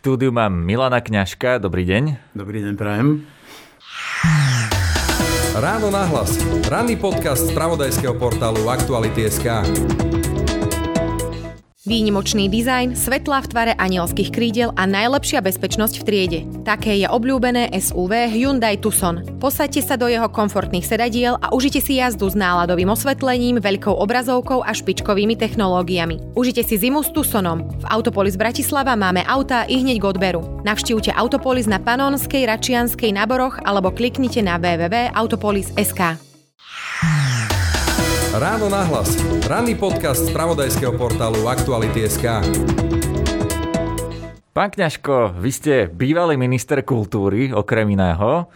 štúdiu 0.00 0.32
mám 0.32 0.56
Milana 0.56 1.04
Kňažka. 1.04 1.60
Dobrý 1.60 1.84
deň. 1.84 2.32
Dobrý 2.32 2.64
deň, 2.64 2.72
prajem. 2.72 3.28
Ráno 5.52 5.92
nahlas. 5.92 6.40
Ranný 6.72 6.96
podcast 6.96 7.44
z 7.44 7.52
pravodajského 7.52 8.16
portálu 8.16 8.64
Aktuality.sk. 8.64 9.60
Výnimočný 11.80 12.52
dizajn, 12.52 12.92
svetlá 12.92 13.40
v 13.40 13.56
tvare 13.56 13.72
anielských 13.72 14.28
krídel 14.28 14.68
a 14.76 14.84
najlepšia 14.84 15.40
bezpečnosť 15.40 15.94
v 15.96 16.04
triede. 16.04 16.40
Také 16.60 17.00
je 17.00 17.08
obľúbené 17.08 17.72
SUV 17.72 18.28
Hyundai 18.28 18.76
Tucson. 18.76 19.24
Posaďte 19.40 19.88
sa 19.88 19.96
do 19.96 20.04
jeho 20.04 20.28
komfortných 20.28 20.84
sedadiel 20.84 21.40
a 21.40 21.56
užite 21.56 21.80
si 21.80 21.96
jazdu 21.96 22.28
s 22.28 22.36
náladovým 22.36 22.92
osvetlením, 22.92 23.64
veľkou 23.64 23.96
obrazovkou 23.96 24.60
a 24.60 24.76
špičkovými 24.76 25.40
technológiami. 25.40 26.36
Užite 26.36 26.60
si 26.68 26.76
zimu 26.76 27.00
s 27.00 27.16
Tucsonom. 27.16 27.64
V 27.80 27.84
Autopolis 27.88 28.36
Bratislava 28.36 28.92
máme 28.92 29.24
autá 29.24 29.64
i 29.64 29.80
hneď 29.80 30.04
k 30.04 30.08
odberu. 30.12 30.60
Navštívte 30.60 31.16
Autopolis 31.16 31.64
na 31.64 31.80
Panonskej, 31.80 32.44
Račianskej, 32.44 33.16
Naboroch 33.16 33.56
alebo 33.64 33.88
kliknite 33.88 34.44
na 34.44 34.60
www.autopolis.sk. 34.60 36.29
Ráno 38.40 38.72
nahlas. 38.72 39.20
Ranný 39.44 39.76
podcast 39.76 40.24
z 40.24 40.32
pravodajského 40.32 40.96
portálu 40.96 41.44
Aktuality.sk. 41.44 42.40
Pán 44.56 44.70
Kňažko, 44.72 45.36
vy 45.36 45.50
ste 45.52 45.74
bývalý 45.92 46.40
minister 46.40 46.80
kultúry, 46.80 47.52
okrem 47.52 47.92
iného. 47.92 48.48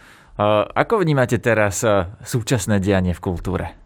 Ako 0.73 1.05
vnímate 1.05 1.37
teraz 1.37 1.85
súčasné 2.25 2.81
dianie 2.81 3.13
v 3.13 3.21
kultúre? 3.21 3.77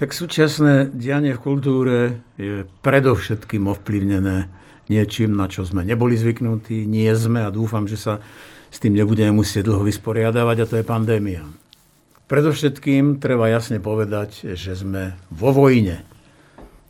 Tak 0.00 0.16
súčasné 0.16 0.88
dianie 0.88 1.36
v 1.36 1.40
kultúre 1.44 2.24
je 2.40 2.64
predovšetkým 2.80 3.68
ovplyvnené 3.68 4.48
niečím, 4.88 5.36
na 5.36 5.52
čo 5.52 5.68
sme 5.68 5.84
neboli 5.84 6.16
zvyknutí, 6.16 6.88
nie 6.88 7.12
sme 7.12 7.44
a 7.44 7.52
dúfam, 7.52 7.84
že 7.84 8.00
sa 8.00 8.24
s 8.72 8.80
tým 8.80 8.96
nebudeme 8.96 9.36
musieť 9.36 9.68
dlho 9.68 9.84
vysporiadavať 9.84 10.56
a 10.64 10.64
to 10.64 10.74
je 10.80 10.84
pandémia. 10.88 11.44
Predovšetkým 12.28 13.24
treba 13.24 13.48
jasne 13.48 13.80
povedať, 13.80 14.52
že 14.52 14.76
sme 14.76 15.16
vo 15.32 15.48
vojne. 15.48 16.04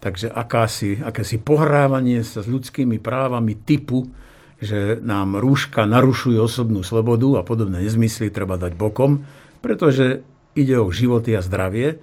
Takže 0.03 0.31
akási, 0.31 0.98
akési 0.98 1.39
pohrávanie 1.39 2.27
sa 2.27 2.42
s 2.42 2.50
ľudskými 2.50 2.98
právami 2.98 3.55
typu, 3.55 4.11
že 4.59 4.98
nám 4.98 5.39
rúška 5.39 5.86
narušujú 5.86 6.39
osobnú 6.42 6.83
slobodu 6.83 7.39
a 7.39 7.47
podobné 7.47 7.86
nezmysly 7.86 8.34
treba 8.34 8.59
dať 8.59 8.75
bokom, 8.75 9.22
pretože 9.62 10.27
ide 10.59 10.83
o 10.83 10.91
životy 10.91 11.39
a 11.39 11.42
zdravie. 11.42 12.03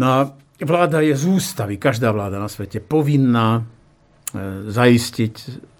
No 0.00 0.04
a 0.08 0.18
vláda 0.56 1.04
je 1.04 1.12
z 1.12 1.24
ústavy, 1.28 1.76
každá 1.76 2.08
vláda 2.16 2.40
na 2.40 2.48
svete 2.48 2.80
povinná 2.80 3.60
e, 3.60 3.62
zaistiť 4.72 5.34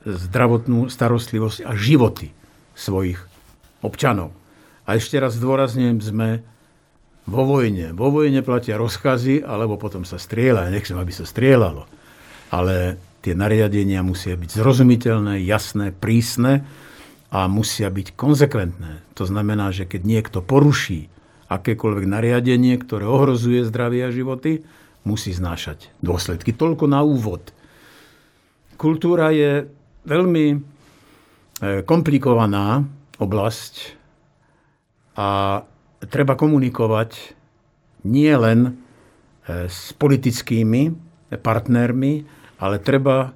zdravotnú 0.04 0.92
starostlivosť 0.92 1.64
a 1.64 1.72
životy 1.72 2.28
svojich 2.76 3.24
občanov. 3.80 4.41
A 4.82 4.98
ešte 4.98 5.18
raz 5.18 5.38
zdôrazňujem, 5.38 5.98
sme 6.02 6.28
vo 7.26 7.42
vojne. 7.46 7.94
Vo 7.94 8.10
vojne 8.10 8.42
platia 8.42 8.74
rozkazy, 8.78 9.46
alebo 9.46 9.78
potom 9.78 10.02
sa 10.02 10.18
strieľa. 10.18 10.68
Ja 10.68 10.74
nechcem, 10.74 10.98
aby 10.98 11.12
sa 11.14 11.22
strieľalo. 11.22 11.86
Ale 12.50 12.98
tie 13.22 13.38
nariadenia 13.38 14.02
musia 14.02 14.34
byť 14.34 14.50
zrozumiteľné, 14.50 15.40
jasné, 15.46 15.94
prísne 15.94 16.66
a 17.30 17.46
musia 17.46 17.88
byť 17.88 18.18
konzekventné. 18.18 19.14
To 19.14 19.24
znamená, 19.24 19.70
že 19.70 19.86
keď 19.86 20.02
niekto 20.02 20.38
poruší 20.42 21.06
akékoľvek 21.46 22.04
nariadenie, 22.08 22.74
ktoré 22.76 23.06
ohrozuje 23.06 23.62
zdravie 23.64 24.08
a 24.08 24.14
životy, 24.14 24.66
musí 25.06 25.30
znášať 25.30 25.90
dôsledky. 26.02 26.50
Toľko 26.52 26.90
na 26.90 27.00
úvod. 27.06 27.54
Kultúra 28.76 29.30
je 29.30 29.70
veľmi 30.06 30.46
e, 30.50 30.56
komplikovaná 31.86 32.82
oblasť, 33.22 34.01
a 35.16 35.60
treba 36.08 36.34
komunikovať 36.34 37.36
nie 38.08 38.32
len 38.34 38.58
e, 38.66 38.70
s 39.70 39.94
politickými 39.94 40.94
partnermi, 41.32 42.12
ale 42.58 42.76
treba 42.82 43.32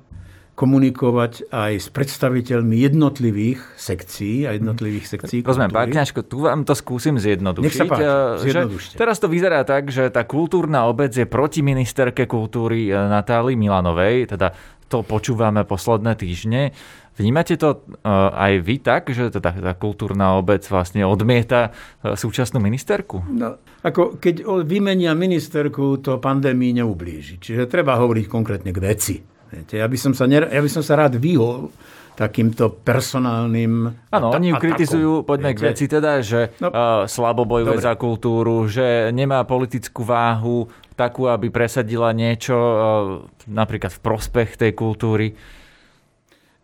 komunikovať 0.56 1.52
aj 1.52 1.72
s 1.76 1.88
predstaviteľmi 1.92 2.80
jednotlivých 2.80 3.60
sekcií 3.76 4.48
a 4.48 4.56
jednotlivých 4.56 5.04
sekcií 5.04 5.44
Rozumiem, 5.44 5.68
pán 5.68 5.92
Kňažko, 5.92 6.24
tu 6.24 6.48
vám 6.48 6.64
to 6.64 6.72
skúsim 6.72 7.20
zjednodušiť. 7.20 7.68
Nech 7.68 7.76
sa 7.76 7.84
páči, 7.84 8.48
že 8.48 8.60
teraz 8.96 9.20
to 9.20 9.28
vyzerá 9.28 9.68
tak, 9.68 9.92
že 9.92 10.08
tá 10.08 10.24
kultúrna 10.24 10.88
obec 10.88 11.12
je 11.12 11.28
proti 11.28 11.60
ministerke 11.60 12.24
kultúry 12.24 12.88
e, 12.88 12.96
Natáli 12.96 13.52
Milanovej, 13.52 14.32
teda 14.32 14.56
to 14.88 15.04
počúvame 15.04 15.68
posledné 15.68 16.16
týždne. 16.16 16.72
Vnímate 17.16 17.56
to 17.56 17.80
uh, 17.80 18.28
aj 18.36 18.52
vy 18.60 18.76
tak, 18.76 19.08
že 19.08 19.32
teda 19.32 19.50
tá 19.56 19.72
kultúrna 19.72 20.36
obec 20.36 20.60
vlastne 20.68 21.00
odmieta 21.08 21.72
uh, 21.72 22.12
súčasnú 22.12 22.60
ministerku? 22.60 23.24
No, 23.32 23.56
ako 23.80 24.20
keď 24.20 24.44
vymenia 24.68 25.16
ministerku, 25.16 26.04
to 26.04 26.20
pandémii 26.20 26.76
neublíži. 26.76 27.40
Čiže 27.40 27.72
treba 27.72 27.96
hovoriť 27.96 28.26
konkrétne 28.28 28.68
k 28.68 28.78
veci. 28.84 29.16
Viete, 29.46 29.80
ja, 29.80 29.86
by 29.88 29.96
som 29.96 30.12
sa, 30.12 30.28
ja 30.28 30.60
by 30.60 30.70
som 30.70 30.84
sa 30.84 30.98
rád 30.98 31.16
vyhol 31.16 31.72
takýmto 32.16 32.80
personálnym 32.80 33.92
Áno, 34.08 34.32
oni 34.32 34.48
ju 34.50 34.54
kritizujú, 34.56 35.12
poďme 35.28 35.52
viete? 35.52 35.60
k 35.60 35.66
veci 35.68 35.84
teda, 35.84 36.24
že 36.24 36.56
no, 36.64 36.72
uh, 36.72 37.04
slabo 37.04 37.44
bojuje 37.44 37.76
za 37.76 37.92
kultúru, 38.00 38.64
že 38.64 39.12
nemá 39.12 39.44
politickú 39.44 40.00
váhu 40.00 40.64
takú, 40.96 41.28
aby 41.28 41.52
presadila 41.52 42.16
niečo 42.16 42.56
uh, 42.56 42.80
napríklad 43.44 43.92
v 43.92 44.00
prospech 44.00 44.56
tej 44.56 44.72
kultúry. 44.72 45.36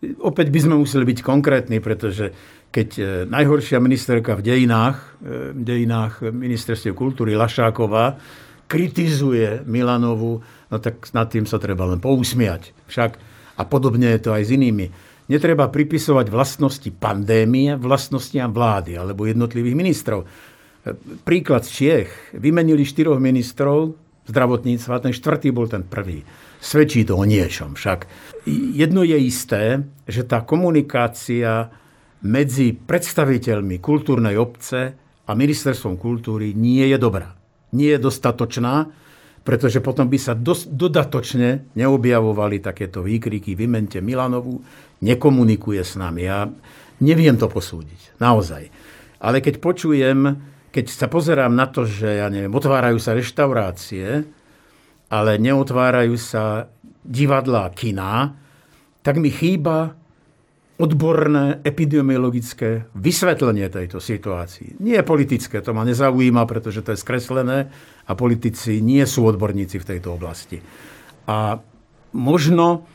Opäť 0.02 0.50
by 0.50 0.60
sme 0.66 0.74
museli 0.82 1.06
byť 1.06 1.18
konkrétni, 1.22 1.78
pretože 1.78 2.34
keď 2.74 2.88
e, 2.98 3.02
najhoršia 3.30 3.78
ministerka 3.78 4.34
v 4.34 4.42
dejinách, 4.42 4.98
e, 5.22 5.54
v 5.54 5.62
dejinách 5.62 6.26
ministerstve 6.26 6.90
kultúry 6.90 7.38
Lašáková 7.38 8.18
kritizuje 8.66 9.62
Milanovu, 9.62 10.42
no 10.42 10.76
tak 10.82 11.06
nad 11.14 11.30
tým 11.30 11.46
sa 11.46 11.62
treba 11.62 11.86
len 11.86 12.02
pousmiať. 12.02 12.74
Však 12.90 13.10
a 13.54 13.62
podobne 13.62 14.10
je 14.16 14.20
to 14.26 14.34
aj 14.34 14.42
s 14.42 14.50
inými. 14.50 14.86
Netreba 15.30 15.70
pripisovať 15.70 16.26
vlastnosti 16.32 16.90
pandémie 16.98 17.78
vlastnostiam 17.78 18.50
vlády 18.50 18.98
alebo 18.98 19.30
jednotlivých 19.30 19.78
ministrov. 19.78 20.20
E, 20.24 20.26
príklad 21.22 21.62
z 21.62 21.70
Čiech. 21.70 22.10
Vymenili 22.34 22.82
štyroch 22.82 23.22
ministrov 23.22 23.94
zdravotníctva, 24.26 25.02
ten 25.02 25.14
štvrtý 25.14 25.54
bol 25.54 25.66
ten 25.70 25.86
prvý. 25.86 26.26
Svedčí 26.62 27.02
to 27.02 27.18
o 27.18 27.26
niečom 27.26 27.74
však. 27.74 28.06
Jedno 28.78 29.02
je 29.02 29.18
isté, 29.18 29.82
že 30.06 30.22
tá 30.22 30.46
komunikácia 30.46 31.74
medzi 32.22 32.70
predstaviteľmi 32.70 33.82
kultúrnej 33.82 34.38
obce 34.38 34.94
a 35.26 35.30
ministerstvom 35.34 35.98
kultúry 35.98 36.54
nie 36.54 36.86
je 36.86 36.98
dobrá. 37.02 37.34
Nie 37.74 37.98
je 37.98 38.06
dostatočná, 38.06 38.86
pretože 39.42 39.82
potom 39.82 40.06
by 40.06 40.18
sa 40.22 40.38
dos- 40.38 40.70
dodatočne 40.70 41.74
neobjavovali 41.74 42.62
takéto 42.62 43.02
výkriky 43.02 43.58
vymente 43.58 43.98
Milanovu, 43.98 44.62
nekomunikuje 45.02 45.82
s 45.82 45.98
nami. 45.98 46.30
Ja 46.30 46.46
neviem 47.02 47.34
to 47.34 47.50
posúdiť, 47.50 48.22
naozaj. 48.22 48.70
Ale 49.18 49.42
keď 49.42 49.58
počujem, 49.58 50.38
keď 50.70 50.84
sa 50.94 51.10
pozerám 51.10 51.58
na 51.58 51.66
to, 51.66 51.82
že 51.82 52.22
ja 52.22 52.30
neviem, 52.30 52.54
otvárajú 52.54 53.02
sa 53.02 53.18
reštaurácie, 53.18 54.22
ale 55.12 55.36
neotvárajú 55.36 56.16
sa 56.16 56.72
divadlá 57.04 57.68
kina, 57.76 58.32
tak 59.04 59.20
mi 59.20 59.28
chýba 59.28 59.92
odborné 60.80 61.60
epidemiologické 61.62 62.88
vysvetlenie 62.96 63.68
tejto 63.68 64.00
situácii. 64.00 64.80
Nie 64.80 65.04
politické, 65.04 65.60
to 65.60 65.76
ma 65.76 65.84
nezaujíma, 65.84 66.48
pretože 66.48 66.80
to 66.80 66.96
je 66.96 66.98
skreslené 66.98 67.68
a 68.08 68.12
politici 68.16 68.80
nie 68.80 69.04
sú 69.04 69.28
odborníci 69.28 69.78
v 69.78 69.88
tejto 69.94 70.16
oblasti. 70.16 70.58
A 71.28 71.60
možno, 72.16 72.88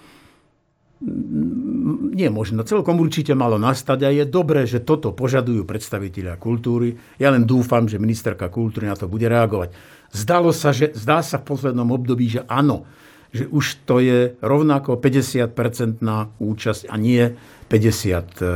nie 2.18 2.28
možno, 2.34 2.66
celkom 2.66 2.98
určite 2.98 3.38
malo 3.38 3.56
nastať 3.62 4.00
a 4.04 4.10
je 4.10 4.26
dobré, 4.26 4.66
že 4.66 4.84
toto 4.84 5.14
požadujú 5.14 5.64
predstavitelia 5.64 6.36
kultúry. 6.36 6.98
Ja 7.22 7.32
len 7.32 7.46
dúfam, 7.46 7.86
že 7.86 8.02
ministerka 8.02 8.50
kultúry 8.50 8.90
na 8.90 8.98
to 8.98 9.08
bude 9.08 9.30
reagovať. 9.30 9.72
Zdalo 10.12 10.56
sa, 10.56 10.72
že, 10.72 10.96
zdá 10.96 11.20
sa 11.22 11.40
v 11.40 11.48
poslednom 11.48 11.90
období, 11.92 12.32
že 12.32 12.42
áno, 12.48 12.88
že 13.32 13.46
už 13.48 13.84
to 13.84 14.00
je 14.00 14.40
rovnako 14.40 14.98
50-percentná 14.98 16.32
účasť 16.40 16.88
a 16.88 16.96
nie 16.96 17.36
50 17.68 17.76
e, 17.76 18.48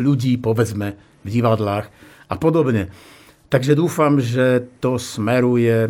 ľudí, 0.00 0.40
povedzme, 0.40 0.96
v 1.22 1.28
divadlách 1.28 1.86
a 2.26 2.34
podobne. 2.40 2.88
Takže 3.46 3.78
dúfam, 3.78 4.18
že 4.18 4.66
to 4.82 4.98
smeruje 4.98 5.86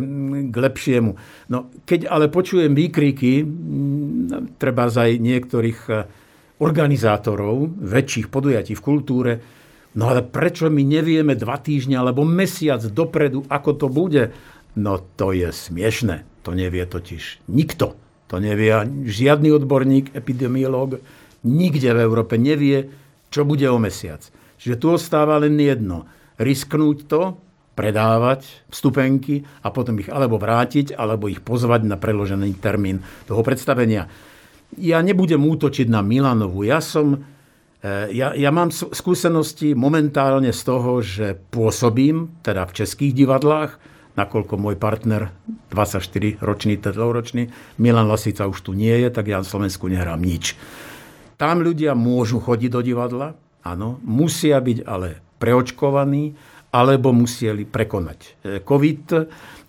k 0.53 0.55
lepšiemu. 0.55 1.17
No, 1.49 1.73
keď 1.89 2.05
ale 2.05 2.29
počujem 2.29 2.77
výkriky, 2.77 3.41
treba 4.61 4.85
aj 4.85 5.11
niektorých 5.17 5.79
e, 5.89 5.93
organizátorov 6.61 7.81
väčších 7.81 8.29
podujatí 8.29 8.77
v 8.77 8.85
kultúre, 8.85 9.31
no 9.97 10.13
ale 10.13 10.21
prečo 10.21 10.69
my 10.69 10.85
nevieme 10.85 11.33
dva 11.33 11.57
týždne 11.57 11.97
alebo 11.97 12.21
mesiac 12.21 12.81
dopredu, 12.93 13.45
ako 13.49 13.71
to 13.73 13.87
bude? 13.89 14.29
No 14.77 15.01
to 15.17 15.33
je 15.33 15.49
smiešne. 15.49 16.21
To 16.45 16.53
nevie 16.53 16.85
totiž 16.85 17.49
nikto. 17.49 17.97
To 18.29 18.35
nevie 18.37 18.71
žiadny 19.07 19.49
odborník, 19.55 20.13
epidemiológ, 20.13 21.01
nikde 21.47 21.95
v 21.95 22.03
Európe 22.03 22.37
nevie, 22.37 22.91
čo 23.33 23.47
bude 23.47 23.65
o 23.67 23.81
mesiac. 23.81 24.21
Čiže 24.61 24.79
tu 24.79 24.93
ostáva 24.93 25.39
len 25.41 25.57
jedno. 25.57 26.05
Risknúť 26.37 26.97
to, 27.09 27.21
predávať 27.77 28.65
vstupenky 28.73 29.45
a 29.61 29.69
potom 29.69 30.01
ich 30.01 30.09
alebo 30.09 30.41
vrátiť, 30.41 30.97
alebo 30.97 31.29
ich 31.29 31.45
pozvať 31.45 31.85
na 31.85 31.93
preložený 31.93 32.57
termín 32.57 33.05
toho 33.29 33.45
predstavenia. 33.45 34.09
Ja 34.81 34.99
nebudem 35.05 35.45
útočiť 35.45 35.85
na 35.85 36.01
Milanovu. 36.01 36.65
Ja 36.65 36.81
som 36.81 37.13
e, 37.13 37.19
ja, 38.17 38.33
ja 38.33 38.49
mám 38.49 38.73
skúsenosti 38.73 39.77
momentálne 39.77 40.49
z 40.49 40.61
toho, 40.65 41.05
že 41.05 41.37
pôsobím 41.53 42.33
teda 42.41 42.65
v 42.65 42.75
českých 42.81 43.13
divadlách, 43.13 43.77
nakoľko 44.17 44.57
môj 44.57 44.75
partner, 44.81 45.29
24-ročný, 45.69 46.81
dlhoročný, 46.81 47.53
Milan 47.77 48.09
Lasica 48.09 48.49
už 48.49 48.65
tu 48.65 48.71
nie 48.73 48.93
je, 48.97 49.13
tak 49.13 49.29
ja 49.29 49.39
na 49.39 49.47
Slovensku 49.47 49.85
nehrám 49.85 50.19
nič. 50.19 50.57
Tam 51.37 51.61
ľudia 51.61 51.93
môžu 51.93 52.41
chodiť 52.41 52.69
do 52.73 52.81
divadla, 52.81 53.37
áno, 53.61 54.01
musia 54.01 54.57
byť 54.57 54.89
ale 54.89 55.21
preočkovaní, 55.37 56.33
alebo 56.73 57.15
museli 57.15 57.63
prekonať 57.63 58.19
e, 58.19 58.29
COVID, 58.65 59.05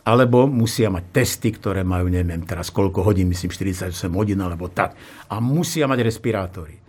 alebo 0.09 0.49
musia 0.49 0.89
mať 0.89 1.05
testy, 1.13 1.53
ktoré 1.53 1.85
majú, 1.85 2.09
neviem 2.09 2.41
teraz 2.49 2.73
koľko 2.73 3.05
hodín, 3.05 3.29
myslím 3.29 3.53
48 3.53 3.93
hodín 4.17 4.41
alebo 4.41 4.73
tak. 4.73 4.97
A 5.29 5.37
musia 5.39 5.85
mať 5.85 6.01
respirátory. 6.01 6.81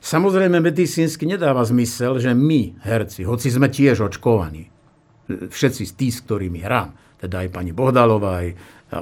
Samozrejme, 0.00 0.60
medicínsky 0.60 1.28
nedáva 1.28 1.64
zmysel, 1.64 2.20
že 2.20 2.32
my, 2.32 2.80
herci, 2.84 3.24
hoci 3.24 3.52
sme 3.52 3.68
tiež 3.68 4.00
očkovaní, 4.12 4.68
všetci 5.50 5.82
z 5.86 5.92
tých, 5.94 6.14
s 6.18 6.24
ktorými 6.26 6.60
hrám, 6.64 6.94
teda 7.20 7.46
aj 7.46 7.48
pani 7.54 7.70
Bohdalová, 7.70 8.42
aj 8.42 8.48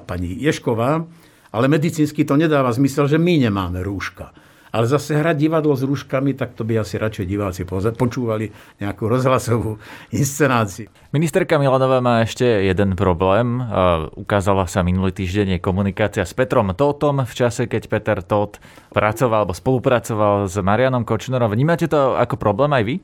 pani 0.05 0.37
Ješková, 0.37 1.05
ale 1.49 1.67
medicínsky 1.67 2.29
to 2.29 2.37
nedáva 2.37 2.69
zmysel, 2.75 3.09
že 3.09 3.17
my 3.17 3.49
nemáme 3.49 3.81
rúška. 3.81 4.37
Ale 4.69 4.85
zase 4.85 5.17
hrať 5.17 5.49
divadlo 5.49 5.73
s 5.73 5.81
rúškami, 5.81 6.37
tak 6.37 6.53
to 6.53 6.61
by 6.61 6.77
asi 6.77 7.01
radšej 7.01 7.25
diváci 7.25 7.65
počúvali 7.65 8.53
nejakú 8.85 9.09
rozhlasovú 9.09 9.81
inscenáciu. 10.13 10.93
Ministerka 11.09 11.57
Milanová 11.57 12.05
má 12.05 12.21
ešte 12.21 12.45
jeden 12.45 12.93
problém. 12.93 13.65
Ukázala 14.13 14.69
sa 14.69 14.85
minulý 14.85 15.17
týždeň 15.17 15.65
komunikácia 15.65 16.21
s 16.21 16.37
Petrom 16.37 16.69
Tótom 16.77 17.25
v 17.25 17.33
čase, 17.33 17.65
keď 17.65 17.83
Peter 17.89 18.21
Tót 18.21 18.61
pracoval 18.93 19.49
alebo 19.49 19.57
spolupracoval 19.57 20.53
s 20.53 20.61
Marianom 20.61 21.09
Kočnerom. 21.09 21.49
Vnímate 21.49 21.89
to 21.89 22.21
ako 22.21 22.37
problém 22.37 22.69
aj 22.77 22.85
vy? 22.85 22.95
E, 23.01 23.03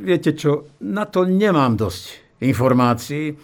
viete 0.00 0.32
čo, 0.32 0.72
na 0.80 1.04
to 1.04 1.28
nemám 1.28 1.76
dosť 1.76 2.25
informácií, 2.42 3.36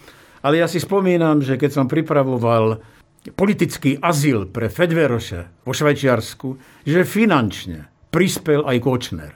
ale 0.43 0.59
ja 0.59 0.67
si 0.67 0.77
spomínam, 0.77 1.39
že 1.39 1.55
keď 1.55 1.71
som 1.71 1.85
pripravoval 1.87 2.83
politický 3.31 3.95
azyl 4.03 4.51
pre 4.51 4.67
Fedveroša 4.67 5.63
vo 5.63 5.71
Švajčiarsku, 5.71 6.49
že 6.83 7.07
finančne 7.07 7.87
prispel 8.11 8.67
aj 8.67 8.77
Kočner. 8.83 9.33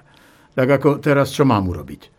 Tak 0.52 0.68
ako 0.68 0.90
teraz, 1.00 1.32
čo 1.32 1.48
mám 1.48 1.72
urobiť? 1.72 2.18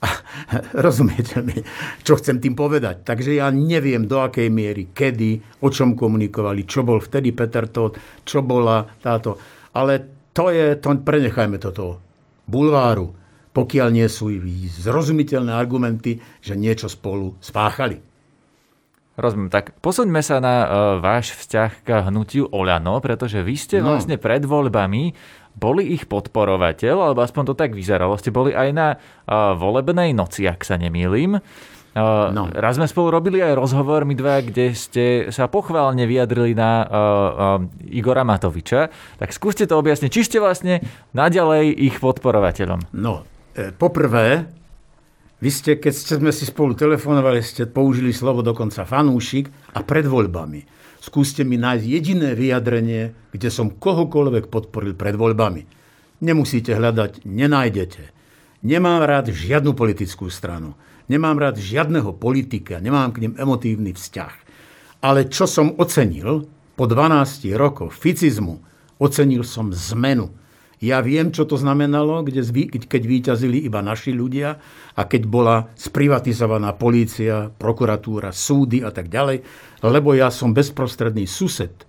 rozumiete 0.84 1.44
mi, 1.44 1.56
čo 2.00 2.16
chcem 2.16 2.40
tým 2.40 2.56
povedať. 2.56 3.04
Takže 3.04 3.36
ja 3.36 3.52
neviem, 3.52 4.08
do 4.08 4.20
akej 4.20 4.48
miery, 4.48 4.92
kedy, 4.96 5.60
o 5.60 5.68
čom 5.68 5.92
komunikovali, 5.92 6.64
čo 6.64 6.84
bol 6.84 7.00
vtedy 7.02 7.36
Peter 7.36 7.68
Todt, 7.68 8.24
čo 8.24 8.40
bola 8.40 8.84
táto. 9.00 9.36
Ale 9.76 10.26
to 10.32 10.48
je, 10.48 10.78
to 10.80 10.88
prenechajme 11.04 11.60
toto 11.60 12.00
bulváru 12.48 13.19
pokiaľ 13.50 13.88
nie 13.90 14.06
sú 14.06 14.30
zrozumiteľné 14.78 15.50
argumenty, 15.50 16.22
že 16.38 16.54
niečo 16.54 16.86
spolu 16.86 17.34
spáchali. 17.42 17.98
Rozumiem. 19.20 19.52
Tak 19.52 19.76
posuňme 19.84 20.22
sa 20.24 20.40
na 20.40 20.54
uh, 20.64 20.66
váš 21.02 21.36
vzťah 21.36 21.70
k 21.84 21.88
hnutiu 22.08 22.48
Oľano, 22.48 23.02
pretože 23.04 23.44
vy 23.44 23.54
ste 23.58 23.76
no. 23.82 23.92
vlastne 23.92 24.16
pred 24.16 24.40
voľbami 24.46 25.12
boli 25.50 25.92
ich 25.92 26.08
podporovateľ, 26.08 27.10
alebo 27.10 27.20
aspoň 27.20 27.52
to 27.52 27.54
tak 27.58 27.76
vyzeralo. 27.76 28.16
Ste 28.16 28.32
boli 28.32 28.56
aj 28.56 28.68
na 28.72 28.88
uh, 28.96 29.52
volebnej 29.58 30.16
noci, 30.16 30.48
ak 30.48 30.64
sa 30.64 30.80
nemýlim. 30.80 31.36
Uh, 31.90 32.30
no. 32.30 32.46
Raz 32.54 32.78
sme 32.78 32.86
spolu 32.86 33.10
robili 33.12 33.42
aj 33.42 33.58
rozhovor, 33.58 34.06
my 34.06 34.14
dva, 34.14 34.40
kde 34.46 34.72
ste 34.78 35.04
sa 35.34 35.50
pochválne 35.50 36.06
vyjadrili 36.06 36.54
na 36.54 36.70
uh, 36.80 36.88
uh, 36.88 37.92
Igora 37.92 38.22
Matoviča. 38.22 38.88
Tak 39.18 39.34
skúste 39.34 39.66
to 39.66 39.74
objasniť, 39.74 40.08
či 40.08 40.22
ste 40.22 40.38
vlastne 40.38 40.80
naďalej 41.12 41.74
ich 41.76 41.98
podporovateľom. 41.98 42.94
No, 42.94 43.26
E, 43.26 43.39
poprvé, 43.78 44.46
vy 45.40 45.48
ste, 45.48 45.80
keď 45.80 45.92
sme 46.20 46.32
si 46.36 46.44
spolu 46.44 46.76
telefonovali, 46.76 47.40
ste 47.40 47.64
použili 47.64 48.12
slovo 48.12 48.44
dokonca 48.44 48.84
fanúšik 48.84 49.48
a 49.72 49.80
pred 49.80 50.04
voľbami. 50.04 50.60
Skúste 51.00 51.48
mi 51.48 51.56
nájsť 51.56 51.84
jediné 51.88 52.36
vyjadrenie, 52.36 53.32
kde 53.32 53.48
som 53.48 53.72
kohokoľvek 53.72 54.52
podporil 54.52 54.92
pred 54.92 55.16
voľbami. 55.16 55.64
Nemusíte 56.20 56.76
hľadať, 56.76 57.24
nenájdete. 57.24 58.12
Nemám 58.60 59.00
rád 59.08 59.32
žiadnu 59.32 59.72
politickú 59.72 60.28
stranu. 60.28 60.76
Nemám 61.08 61.40
rád 61.40 61.56
žiadneho 61.56 62.12
politika, 62.20 62.76
nemám 62.76 63.16
k 63.16 63.24
nim 63.24 63.32
emotívny 63.40 63.96
vzťah. 63.96 64.34
Ale 65.00 65.32
čo 65.32 65.48
som 65.48 65.72
ocenil 65.80 66.44
po 66.76 66.84
12 66.84 67.48
rokoch 67.56 67.96
ficizmu, 67.96 68.60
ocenil 69.00 69.40
som 69.48 69.72
zmenu 69.72 70.28
ja 70.80 71.04
viem, 71.04 71.28
čo 71.28 71.44
to 71.44 71.60
znamenalo, 71.60 72.24
kde, 72.24 72.40
keď 72.88 73.02
výťazili 73.04 73.68
iba 73.68 73.84
naši 73.84 74.16
ľudia 74.16 74.56
a 74.96 75.02
keď 75.04 75.22
bola 75.28 75.68
sprivatizovaná 75.76 76.72
polícia, 76.72 77.52
prokuratúra, 77.52 78.32
súdy 78.32 78.80
a 78.80 78.88
tak 78.88 79.12
ďalej, 79.12 79.44
lebo 79.84 80.16
ja 80.16 80.32
som 80.32 80.56
bezprostredný 80.56 81.28
sused 81.28 81.84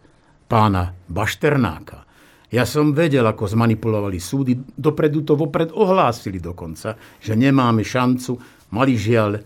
pána 0.52 0.92
Bašternáka. 1.08 2.04
Ja 2.52 2.68
som 2.68 2.92
vedel, 2.92 3.24
ako 3.24 3.48
zmanipulovali 3.48 4.20
súdy, 4.20 4.60
dopredu 4.76 5.24
to 5.24 5.40
vopred 5.40 5.72
ohlásili 5.72 6.44
dokonca, 6.44 7.00
že 7.24 7.40
nemáme 7.40 7.88
šancu, 7.88 8.36
mali 8.76 9.00
žiaľ 9.00 9.40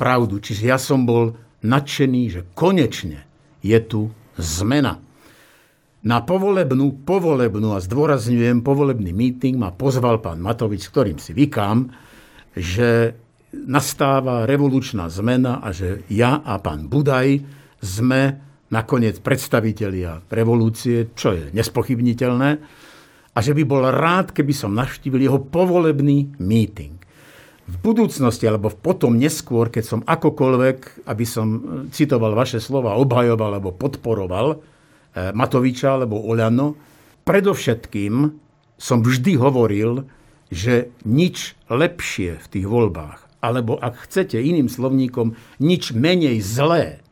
pravdu. 0.00 0.40
Čiže 0.40 0.62
ja 0.64 0.80
som 0.80 1.04
bol 1.04 1.36
nadšený, 1.60 2.22
že 2.32 2.40
konečne 2.56 3.28
je 3.60 3.76
tu 3.84 4.08
zmena. 4.40 4.96
Na 6.06 6.22
povolebnú, 6.22 7.02
povolebnú 7.02 7.74
a 7.74 7.82
zdôrazňujem 7.82 8.62
povolebný 8.62 9.10
meeting 9.10 9.58
ma 9.58 9.74
pozval 9.74 10.22
pán 10.22 10.38
Matovič, 10.38 10.86
s 10.86 10.92
ktorým 10.94 11.18
si 11.18 11.34
vykám, 11.34 11.90
že 12.54 13.18
nastáva 13.50 14.46
revolučná 14.46 15.10
zmena 15.10 15.58
a 15.58 15.74
že 15.74 16.06
ja 16.06 16.38
a 16.46 16.62
pán 16.62 16.86
Budaj 16.86 17.42
sme 17.82 18.38
nakoniec 18.70 19.18
predstavitelia 19.18 20.22
revolúcie, 20.30 21.10
čo 21.18 21.34
je 21.34 21.50
nespochybniteľné, 21.50 22.50
a 23.34 23.38
že 23.42 23.50
by 23.50 23.62
bol 23.66 23.82
rád, 23.90 24.30
keby 24.30 24.54
som 24.54 24.78
navštívil 24.78 25.26
jeho 25.26 25.42
povolebný 25.42 26.38
meeting. 26.38 26.94
V 27.66 27.76
budúcnosti, 27.82 28.46
alebo 28.46 28.70
potom 28.70 29.18
neskôr, 29.18 29.74
keď 29.74 29.82
som 29.84 30.00
akokoľvek, 30.06 31.02
aby 31.10 31.24
som 31.26 31.46
citoval 31.90 32.38
vaše 32.38 32.62
slova, 32.62 32.94
obhajoval 32.94 33.58
alebo 33.58 33.74
podporoval, 33.74 34.75
Matoviča 35.16 35.96
alebo 35.96 36.20
Oľano. 36.20 36.76
Predovšetkým 37.24 38.14
som 38.76 38.98
vždy 39.00 39.32
hovoril, 39.40 40.04
že 40.52 40.94
nič 41.02 41.58
lepšie 41.66 42.38
v 42.38 42.46
tých 42.46 42.66
voľbách, 42.68 43.42
alebo 43.42 43.74
ak 43.80 44.06
chcete 44.06 44.38
iným 44.38 44.70
slovníkom, 44.70 45.34
nič 45.58 45.90
menej 45.90 46.38
zlé 46.38 47.02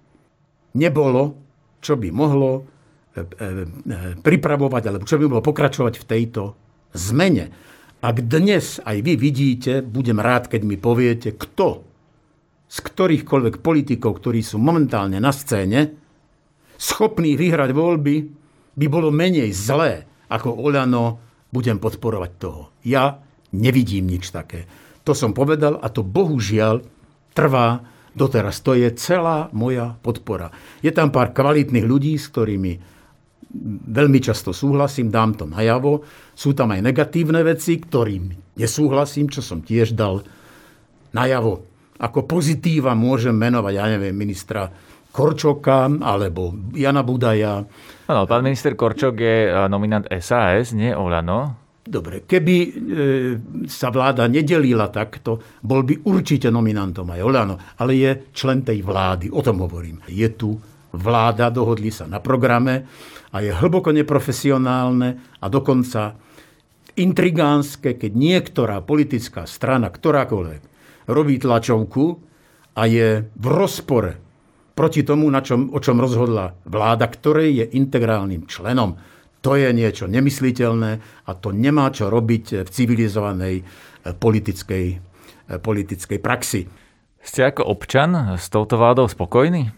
nebolo, 0.76 1.34
čo 1.82 1.98
by 1.98 2.08
mohlo 2.14 2.62
e, 2.62 2.62
e, 3.18 3.64
pripravovať, 4.22 4.82
alebo 4.86 5.08
čo 5.08 5.18
by 5.18 5.24
mohlo 5.26 5.42
pokračovať 5.42 5.94
v 5.98 6.08
tejto 6.08 6.42
zmene. 6.94 7.50
Ak 8.04 8.20
dnes 8.22 8.78
aj 8.84 9.00
vy 9.00 9.16
vidíte, 9.16 9.80
budem 9.82 10.20
rád, 10.20 10.52
keď 10.52 10.62
mi 10.62 10.76
poviete, 10.76 11.34
kto 11.34 11.94
z 12.68 12.78
ktorýchkoľvek 12.82 13.62
politikov, 13.62 14.18
ktorí 14.18 14.42
sú 14.42 14.58
momentálne 14.58 15.22
na 15.22 15.30
scéne, 15.30 16.03
schopný 16.76 17.38
vyhrať 17.38 17.70
voľby, 17.72 18.16
by 18.74 18.86
bolo 18.90 19.14
menej 19.14 19.54
zlé 19.54 20.06
ako 20.30 20.58
Oľano, 20.58 21.22
budem 21.54 21.78
podporovať 21.78 22.32
toho. 22.42 22.74
Ja 22.82 23.22
nevidím 23.54 24.10
nič 24.10 24.34
také. 24.34 24.66
To 25.06 25.14
som 25.14 25.30
povedal 25.36 25.78
a 25.78 25.86
to 25.92 26.02
bohužiaľ 26.02 26.82
trvá 27.36 27.86
doteraz. 28.16 28.58
To 28.66 28.74
je 28.74 28.90
celá 28.98 29.52
moja 29.54 29.94
podpora. 30.02 30.50
Je 30.82 30.90
tam 30.90 31.14
pár 31.14 31.30
kvalitných 31.30 31.86
ľudí, 31.86 32.18
s 32.18 32.26
ktorými 32.32 32.72
veľmi 33.86 34.18
často 34.18 34.50
súhlasím, 34.50 35.14
dám 35.14 35.38
to 35.38 35.44
najavo. 35.46 36.02
Sú 36.34 36.58
tam 36.58 36.74
aj 36.74 36.82
negatívne 36.82 37.46
veci, 37.46 37.78
ktorým 37.78 38.34
nesúhlasím, 38.58 39.30
čo 39.30 39.38
som 39.42 39.62
tiež 39.62 39.94
dal 39.94 40.26
najavo. 41.14 41.62
Ako 42.02 42.26
pozitíva 42.26 42.98
môžem 42.98 43.38
menovať, 43.38 43.72
ja 43.78 43.86
neviem, 43.86 44.14
ministra 44.14 44.66
Korčoka 45.14 45.86
alebo 45.86 46.50
Jana 46.74 47.06
Budaja. 47.06 47.62
Áno, 48.10 48.26
pán 48.26 48.42
minister 48.42 48.74
Korčok 48.74 49.14
je 49.14 49.36
e, 49.46 49.50
nominant 49.70 50.02
SAS, 50.18 50.74
nie 50.74 50.90
Olano. 50.90 51.62
Dobre, 51.86 52.26
keby 52.26 52.56
e, 52.58 52.68
sa 53.70 53.94
vláda 53.94 54.26
nedelila 54.26 54.90
takto, 54.90 55.38
bol 55.62 55.86
by 55.86 56.02
určite 56.10 56.50
nominantom 56.50 57.06
aj 57.14 57.20
Olano, 57.22 57.54
ale 57.78 57.92
je 57.94 58.10
člen 58.34 58.66
tej 58.66 58.82
vlády, 58.82 59.30
o 59.30 59.38
tom 59.38 59.62
hovorím. 59.62 60.02
Je 60.10 60.26
tu 60.34 60.58
vláda, 60.90 61.46
dohodli 61.54 61.94
sa 61.94 62.10
na 62.10 62.18
programe 62.18 62.82
a 63.30 63.38
je 63.38 63.54
hlboko 63.54 63.94
neprofesionálne 63.94 65.38
a 65.38 65.46
dokonca 65.46 66.18
intrigánske, 66.98 68.02
keď 68.02 68.12
niektorá 68.18 68.82
politická 68.82 69.46
strana, 69.46 69.94
ktorákoľvek, 69.94 70.62
robí 71.06 71.38
tlačovku 71.38 72.04
a 72.74 72.82
je 72.90 73.22
v 73.22 73.46
rozpore 73.46 74.23
proti 74.74 75.06
tomu, 75.06 75.30
na 75.30 75.40
čom, 75.40 75.70
o 75.70 75.78
čom 75.78 76.02
rozhodla 76.02 76.58
vláda, 76.66 77.06
ktorej 77.06 77.64
je 77.64 77.66
integrálnym 77.78 78.50
členom. 78.50 78.98
To 79.40 79.54
je 79.54 79.70
niečo 79.70 80.10
nemysliteľné 80.10 80.92
a 81.24 81.30
to 81.36 81.54
nemá 81.54 81.88
čo 81.94 82.10
robiť 82.10 82.66
v 82.66 82.68
civilizovanej 82.68 83.54
eh, 83.60 83.64
politickej, 84.12 84.86
eh, 84.94 85.58
politickej 85.58 86.18
praxi. 86.18 86.66
Ste 87.24 87.40
ako 87.48 87.64
občan 87.64 88.36
s 88.36 88.52
touto 88.52 88.76
vládou 88.76 89.08
spokojní? 89.08 89.72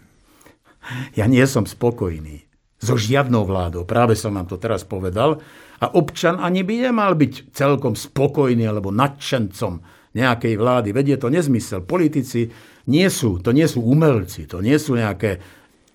Ja 1.15 1.27
nie 1.27 1.43
som 1.47 1.63
spokojný 1.63 2.47
so 2.77 2.99
žiadnou 2.99 3.47
vládou. 3.47 3.83
Práve 3.87 4.13
som 4.13 4.35
vám 4.35 4.45
to 4.45 4.59
teraz 4.61 4.85
povedal. 4.85 5.41
A 5.77 5.85
občan 5.93 6.41
ani 6.41 6.65
by 6.65 6.89
nemal 6.89 7.13
byť 7.13 7.53
celkom 7.53 7.93
spokojný 7.93 8.65
alebo 8.65 8.93
nadšencom 8.93 9.96
nejakej 10.15 10.55
vlády. 10.55 10.95
Vedie 10.95 11.17
to 11.19 11.27
nezmysel. 11.27 11.83
Politici 11.83 12.47
nie 12.87 13.07
sú, 13.11 13.43
to 13.43 13.51
nie 13.51 13.67
sú 13.67 13.83
umelci, 13.83 14.47
to 14.47 14.63
nie 14.63 14.77
sú 14.79 14.95
nejaké 14.95 15.39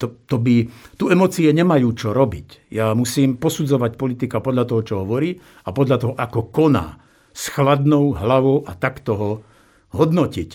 to, 0.02 0.18
to 0.26 0.42
by, 0.42 0.66
tu 0.98 1.14
emócie 1.14 1.46
nemajú 1.54 1.94
čo 1.94 2.10
robiť. 2.10 2.74
Ja 2.74 2.90
musím 2.98 3.38
posudzovať 3.38 3.94
politika 3.94 4.42
podľa 4.42 4.66
toho, 4.66 4.82
čo 4.82 4.94
hovorí 5.06 5.38
a 5.38 5.70
podľa 5.70 5.96
toho, 6.02 6.12
ako 6.18 6.50
koná. 6.50 6.98
S 7.32 7.48
chladnou 7.48 8.12
hlavou 8.18 8.66
a 8.66 8.74
takto 8.74 9.10
ho 9.14 9.30
hodnotiť. 9.94 10.50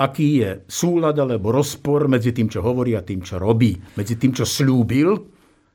Aký 0.00 0.42
je 0.42 0.64
súlad 0.66 1.14
alebo 1.20 1.52
rozpor 1.52 2.08
medzi 2.08 2.32
tým, 2.32 2.48
čo 2.48 2.64
hovorí 2.64 2.96
a 2.96 3.04
tým, 3.04 3.22
čo 3.22 3.36
robí. 3.38 3.76
Medzi 3.94 4.16
tým, 4.16 4.32
čo 4.34 4.48
slúbil. 4.48 5.14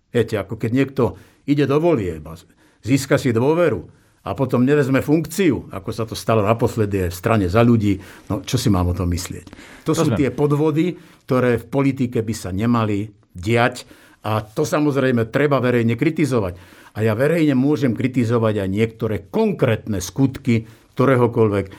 Viete, 0.09 0.35
ako 0.35 0.57
keď 0.57 0.71
niekto 0.73 1.03
ide 1.47 1.63
do 1.69 1.77
volieb 1.79 2.23
a 2.27 2.35
získa 2.83 3.15
si 3.21 3.31
dôveru 3.31 4.02
a 4.23 4.31
potom 4.31 4.63
nevezme 4.63 5.03
funkciu, 5.03 5.67
ako 5.71 5.89
sa 5.91 6.07
to 6.07 6.15
stalo 6.15 6.39
naposledy 6.39 7.11
v 7.11 7.15
strane 7.15 7.51
za 7.51 7.59
ľudí, 7.59 7.99
no 8.31 8.39
čo 8.43 8.55
si 8.55 8.71
mám 8.71 8.87
o 8.87 8.95
tom 8.95 9.11
myslieť? 9.11 9.45
To, 9.83 9.91
to 9.91 9.99
sú 9.99 10.09
sme. 10.15 10.19
tie 10.19 10.29
podvody, 10.31 10.95
ktoré 11.27 11.59
v 11.59 11.65
politike 11.67 12.23
by 12.23 12.33
sa 12.35 12.55
nemali 12.55 13.11
diať 13.35 13.83
a 14.23 14.39
to 14.39 14.63
samozrejme 14.63 15.27
treba 15.27 15.59
verejne 15.59 15.99
kritizovať. 15.99 16.55
A 16.95 17.03
ja 17.03 17.17
verejne 17.17 17.57
môžem 17.57 17.91
kritizovať 17.91 18.63
aj 18.63 18.69
niektoré 18.69 19.15
konkrétne 19.27 19.99
skutky 19.99 20.63
ktoréhokoľvek 20.93 21.65
eh, 21.65 21.73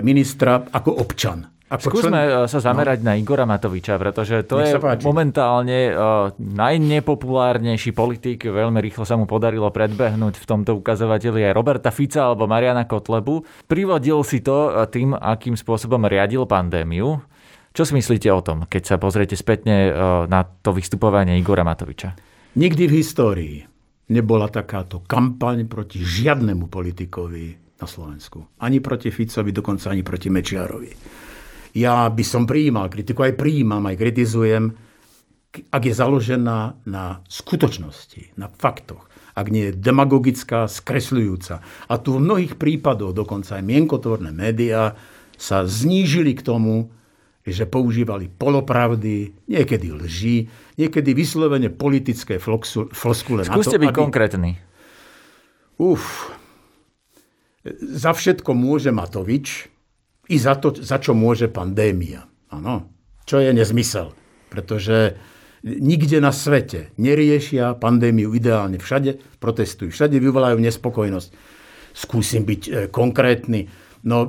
ministra 0.00 0.62
ako 0.62 1.02
občan. 1.02 1.53
Ako 1.74 1.90
Skúsme 1.90 2.20
člen... 2.22 2.46
sa 2.46 2.58
zamerať 2.62 3.02
no. 3.02 3.10
na 3.10 3.12
Igora 3.18 3.42
Matoviča, 3.42 3.98
pretože 3.98 4.46
to 4.46 4.62
Nech 4.62 4.78
je 4.78 5.02
momentálne 5.02 5.90
uh, 5.90 6.30
najnepopulárnejší 6.38 7.90
politik. 7.90 8.46
Veľmi 8.46 8.78
rýchlo 8.78 9.02
sa 9.02 9.18
mu 9.18 9.26
podarilo 9.26 9.66
predbehnúť 9.74 10.38
v 10.38 10.46
tomto 10.46 10.78
ukazovateli 10.78 11.50
aj 11.50 11.52
Roberta 11.52 11.90
Fica 11.90 12.30
alebo 12.30 12.46
Mariana 12.46 12.86
Kotlebu. 12.86 13.66
Privodil 13.66 14.22
si 14.22 14.38
to 14.46 14.70
uh, 14.70 14.86
tým, 14.86 15.18
akým 15.18 15.58
spôsobom 15.58 16.06
riadil 16.06 16.46
pandémiu. 16.46 17.18
Čo 17.74 17.82
si 17.82 17.98
myslíte 17.98 18.30
o 18.30 18.38
tom, 18.38 18.70
keď 18.70 18.94
sa 18.94 18.96
pozriete 19.02 19.34
spätne 19.34 19.90
uh, 19.90 19.94
na 20.30 20.46
to 20.46 20.70
vystupovanie 20.70 21.34
Igora 21.42 21.66
Matoviča? 21.66 22.14
Nikdy 22.54 22.86
v 22.86 22.94
histórii 23.02 23.56
nebola 24.14 24.46
takáto 24.46 25.02
kampaň 25.02 25.66
proti 25.66 25.98
žiadnemu 25.98 26.70
politikovi 26.70 27.44
na 27.82 27.86
Slovensku. 27.90 28.62
Ani 28.62 28.78
proti 28.78 29.10
Ficovi, 29.10 29.50
dokonca 29.50 29.90
ani 29.90 30.06
proti 30.06 30.30
Mečiarovi. 30.30 30.92
Ja 31.74 32.06
by 32.06 32.22
som 32.22 32.46
prijímal 32.46 32.86
kritiku, 32.86 33.26
aj 33.26 33.34
prijímam, 33.34 33.82
aj 33.90 33.98
kritizujem, 33.98 34.78
ak 35.74 35.82
je 35.86 35.94
založená 35.94 36.78
na 36.86 37.04
skutočnosti, 37.26 38.38
na 38.38 38.46
faktoch, 38.46 39.10
ak 39.34 39.46
nie 39.50 39.70
je 39.70 39.78
demagogická, 39.78 40.70
skresľujúca. 40.70 41.62
A 41.90 41.94
tu 41.98 42.14
v 42.14 42.22
mnohých 42.22 42.54
prípadoch, 42.54 43.10
dokonca 43.10 43.58
aj 43.58 43.66
mienkotvorné 43.66 44.30
médiá, 44.30 44.94
sa 45.34 45.66
znížili 45.66 46.38
k 46.38 46.46
tomu, 46.46 46.94
že 47.44 47.66
používali 47.66 48.30
polopravdy, 48.30 49.34
niekedy 49.50 49.92
lži, 49.92 50.48
niekedy 50.78 51.10
vyslovene 51.12 51.68
politické 51.68 52.38
floskule. 52.40 53.42
Skúste 53.44 53.76
byť 53.76 53.90
aby... 53.90 53.98
konkrétny. 53.98 54.50
Uf, 55.76 56.30
za 57.82 58.14
všetko 58.14 58.54
môže 58.54 58.94
Matovič, 58.94 59.73
i 60.28 60.36
za 60.40 60.56
to, 60.56 60.72
za 60.72 60.96
čo 61.00 61.12
môže 61.12 61.52
pandémia. 61.52 62.24
Áno, 62.48 62.88
čo 63.24 63.40
je 63.40 63.50
nezmysel, 63.50 64.12
pretože 64.48 65.16
nikde 65.64 66.20
na 66.20 66.30
svete 66.30 66.92
neriešia 67.00 67.74
pandémiu 67.80 68.36
ideálne. 68.36 68.76
Všade 68.76 69.40
protestujú, 69.40 69.90
všade 69.90 70.20
vyvolajú 70.20 70.60
nespokojnosť. 70.60 71.28
Skúsim 71.94 72.44
byť 72.44 72.62
e, 72.68 72.70
konkrétny. 72.92 73.70
No, 74.04 74.28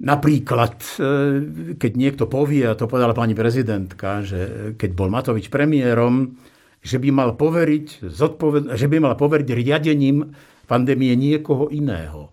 napríklad, 0.00 0.76
e, 0.96 1.76
keď 1.76 1.92
niekto 1.94 2.24
povie, 2.24 2.64
a 2.64 2.78
to 2.78 2.88
povedala 2.88 3.12
pani 3.12 3.36
prezidentka, 3.36 4.24
že 4.24 4.72
keď 4.80 4.90
bol 4.96 5.12
Matovič 5.12 5.52
premiérom, 5.52 6.38
že 6.80 6.96
by 7.00 7.08
mal 7.12 7.30
poveriť, 7.36 8.08
zodpoved- 8.08 8.72
že 8.72 8.86
by 8.88 8.96
mal 9.04 9.14
poveriť 9.16 9.48
riadením 9.52 10.32
pandémie 10.64 11.12
niekoho 11.16 11.68
iného. 11.68 12.32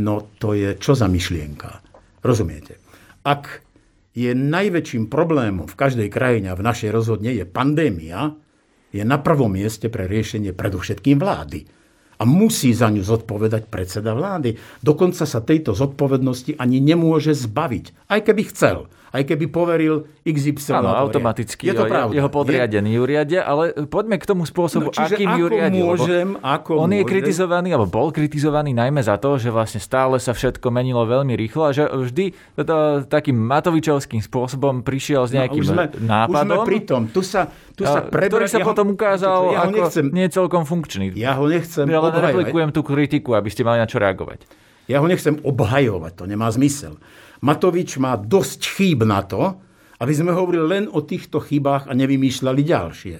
No 0.00 0.28
to 0.40 0.52
je 0.52 0.76
čo 0.76 0.92
za 0.96 1.08
myšlienka? 1.08 1.89
Rozumiete? 2.20 2.76
Ak 3.24 3.64
je 4.16 4.34
najväčším 4.34 5.06
problémom 5.06 5.70
v 5.70 5.78
každej 5.78 6.08
krajine 6.10 6.52
a 6.52 6.58
v 6.58 6.66
našej 6.66 6.90
rozhodne 6.90 7.30
je 7.30 7.46
pandémia, 7.46 8.34
je 8.90 9.06
na 9.06 9.22
prvom 9.22 9.54
mieste 9.54 9.86
pre 9.86 10.10
riešenie 10.10 10.50
predovšetkým 10.50 11.22
vlády. 11.22 11.64
A 12.20 12.28
musí 12.28 12.76
za 12.76 12.92
ňu 12.92 13.00
zodpovedať 13.00 13.72
predseda 13.72 14.12
vlády. 14.12 14.58
Dokonca 14.84 15.24
sa 15.24 15.40
tejto 15.40 15.72
zodpovednosti 15.72 16.58
ani 16.60 16.76
nemôže 16.82 17.32
zbaviť, 17.32 18.10
aj 18.12 18.20
keby 18.28 18.42
chcel 18.52 18.90
aj 19.10 19.22
keby 19.26 19.50
poveril 19.50 20.06
XY. 20.22 20.78
Áno, 20.78 20.94
automaticky 20.94 21.66
je 21.66 21.74
to 21.74 21.86
pravda. 21.90 22.14
jeho 22.14 22.30
podriadení 22.30 22.94
ju 22.94 23.02
riadia, 23.02 23.42
ale 23.42 23.74
poďme 23.90 24.22
k 24.22 24.24
tomu 24.26 24.46
spôsobu, 24.46 24.94
no, 24.94 24.96
akým 24.96 25.30
ju 25.34 25.46
riadia. 25.50 25.82
Môžem, 25.82 26.28
ako 26.38 26.78
on 26.78 26.90
môžem. 26.90 27.02
je 27.02 27.04
kritizovaný, 27.10 27.68
alebo 27.74 27.90
bol 27.90 28.08
kritizovaný 28.14 28.70
najmä 28.70 29.02
za 29.02 29.18
to, 29.18 29.34
že 29.34 29.50
vlastne 29.50 29.82
stále 29.82 30.22
sa 30.22 30.30
všetko 30.30 30.70
menilo 30.70 31.02
veľmi 31.02 31.34
rýchlo 31.34 31.62
a 31.66 31.70
že 31.74 31.90
vždy 31.90 32.54
to, 32.62 32.76
takým 33.10 33.34
Matovičovským 33.34 34.22
spôsobom 34.22 34.86
prišiel 34.86 35.26
s 35.26 35.34
no, 35.34 35.42
nejakým 35.42 35.62
no, 35.62 35.66
už 35.66 35.74
sme, 35.74 35.84
nápadom. 36.06 36.38
Už 36.38 36.46
sme 36.46 36.56
pri 36.70 36.80
tom. 36.86 37.02
Tu 37.10 37.20
sa, 37.26 37.50
tu 37.74 37.82
sa 37.82 38.06
prebra... 38.06 38.30
Ktorý 38.30 38.46
sa 38.46 38.62
ja 38.62 38.66
potom 38.66 38.94
ukázal 38.94 39.40
ja 39.50 39.66
ako 39.66 39.74
nechcem, 39.74 40.04
nie 40.14 40.26
celkom 40.30 40.62
funkčný. 40.62 41.10
Ja 41.18 41.34
ho 41.34 41.50
nechcem 41.50 41.90
Ja 41.90 41.98
len 41.98 42.14
replikujem 42.14 42.70
tú 42.70 42.86
kritiku, 42.86 43.34
aby 43.34 43.50
ste 43.50 43.66
mali 43.66 43.82
na 43.82 43.90
čo 43.90 43.98
reagovať. 43.98 44.46
Ja 44.90 44.98
ho 44.98 45.06
nechcem 45.06 45.38
obhajovať, 45.46 46.12
to 46.18 46.24
nemá 46.26 46.50
zmysel. 46.50 46.98
Matovič 47.40 47.96
má 47.96 48.16
dosť 48.20 48.60
chýb 48.76 49.04
na 49.08 49.24
to, 49.24 49.56
aby 50.00 50.12
sme 50.16 50.32
hovorili 50.32 50.66
len 50.66 50.84
o 50.88 51.04
týchto 51.04 51.40
chybách 51.40 51.88
a 51.88 51.92
nevymýšľali 51.92 52.62
ďalšie. 52.64 53.16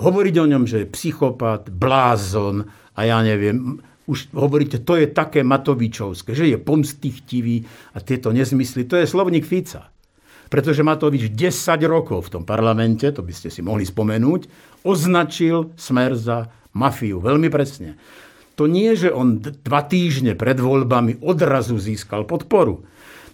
Hovoriť 0.00 0.34
o 0.40 0.48
ňom, 0.48 0.64
že 0.64 0.84
je 0.84 0.92
psychopat, 0.92 1.68
blázon 1.72 2.64
a 2.96 3.00
ja 3.04 3.20
neviem, 3.20 3.80
už 4.10 4.34
hovoríte, 4.34 4.82
to 4.82 4.98
je 4.98 5.08
také 5.08 5.46
Matovičovské, 5.46 6.34
že 6.34 6.50
je 6.50 6.58
pomstichtivý 6.58 7.62
a 7.94 8.02
tieto 8.02 8.34
nezmysly, 8.34 8.84
to 8.84 8.98
je 8.98 9.06
slovník 9.06 9.46
Fica. 9.46 9.88
Pretože 10.52 10.84
Matovič 10.84 11.32
10 11.32 11.80
rokov 11.88 12.28
v 12.28 12.32
tom 12.36 12.44
parlamente, 12.44 13.08
to 13.08 13.24
by 13.24 13.32
ste 13.32 13.48
si 13.48 13.64
mohli 13.64 13.88
spomenúť, 13.88 14.40
označil 14.84 15.72
smer 15.80 16.12
za 16.12 16.52
mafiu 16.76 17.24
veľmi 17.24 17.48
presne. 17.48 17.96
To 18.60 18.68
nie, 18.68 18.92
že 18.92 19.08
on 19.08 19.40
dva 19.40 19.80
týždne 19.88 20.36
pred 20.36 20.60
voľbami 20.60 21.24
odrazu 21.24 21.80
získal 21.80 22.28
podporu. 22.28 22.84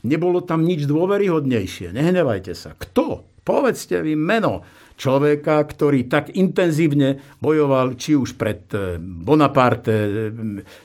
Nebolo 0.09 0.41
tam 0.41 0.65
nič 0.65 0.89
dôveryhodnejšie. 0.89 1.93
Nehnevajte 1.93 2.57
sa. 2.57 2.73
Kto? 2.73 3.29
Povedzte 3.45 4.01
mi 4.05 4.17
meno 4.17 4.65
človeka, 4.99 5.65
ktorý 5.65 6.11
tak 6.11 6.37
intenzívne 6.37 7.39
bojoval 7.39 7.97
či 7.97 8.19
už 8.19 8.37
pred 8.37 8.69
eh, 8.75 8.99
Bonaparte, 8.99 9.95
eh, 9.95 10.09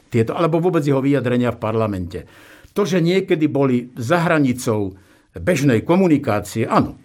tieto, 0.07 0.37
alebo 0.37 0.61
vôbec 0.61 0.85
jeho 0.85 1.01
vyjadrenia 1.01 1.51
v 1.51 1.59
parlamente. 1.59 2.19
To, 2.71 2.87
že 2.87 3.03
niekedy 3.03 3.49
boli 3.49 3.91
za 3.97 4.23
hranicou 4.23 4.95
bežnej 5.33 5.81
komunikácie, 5.81 6.69
áno, 6.69 7.02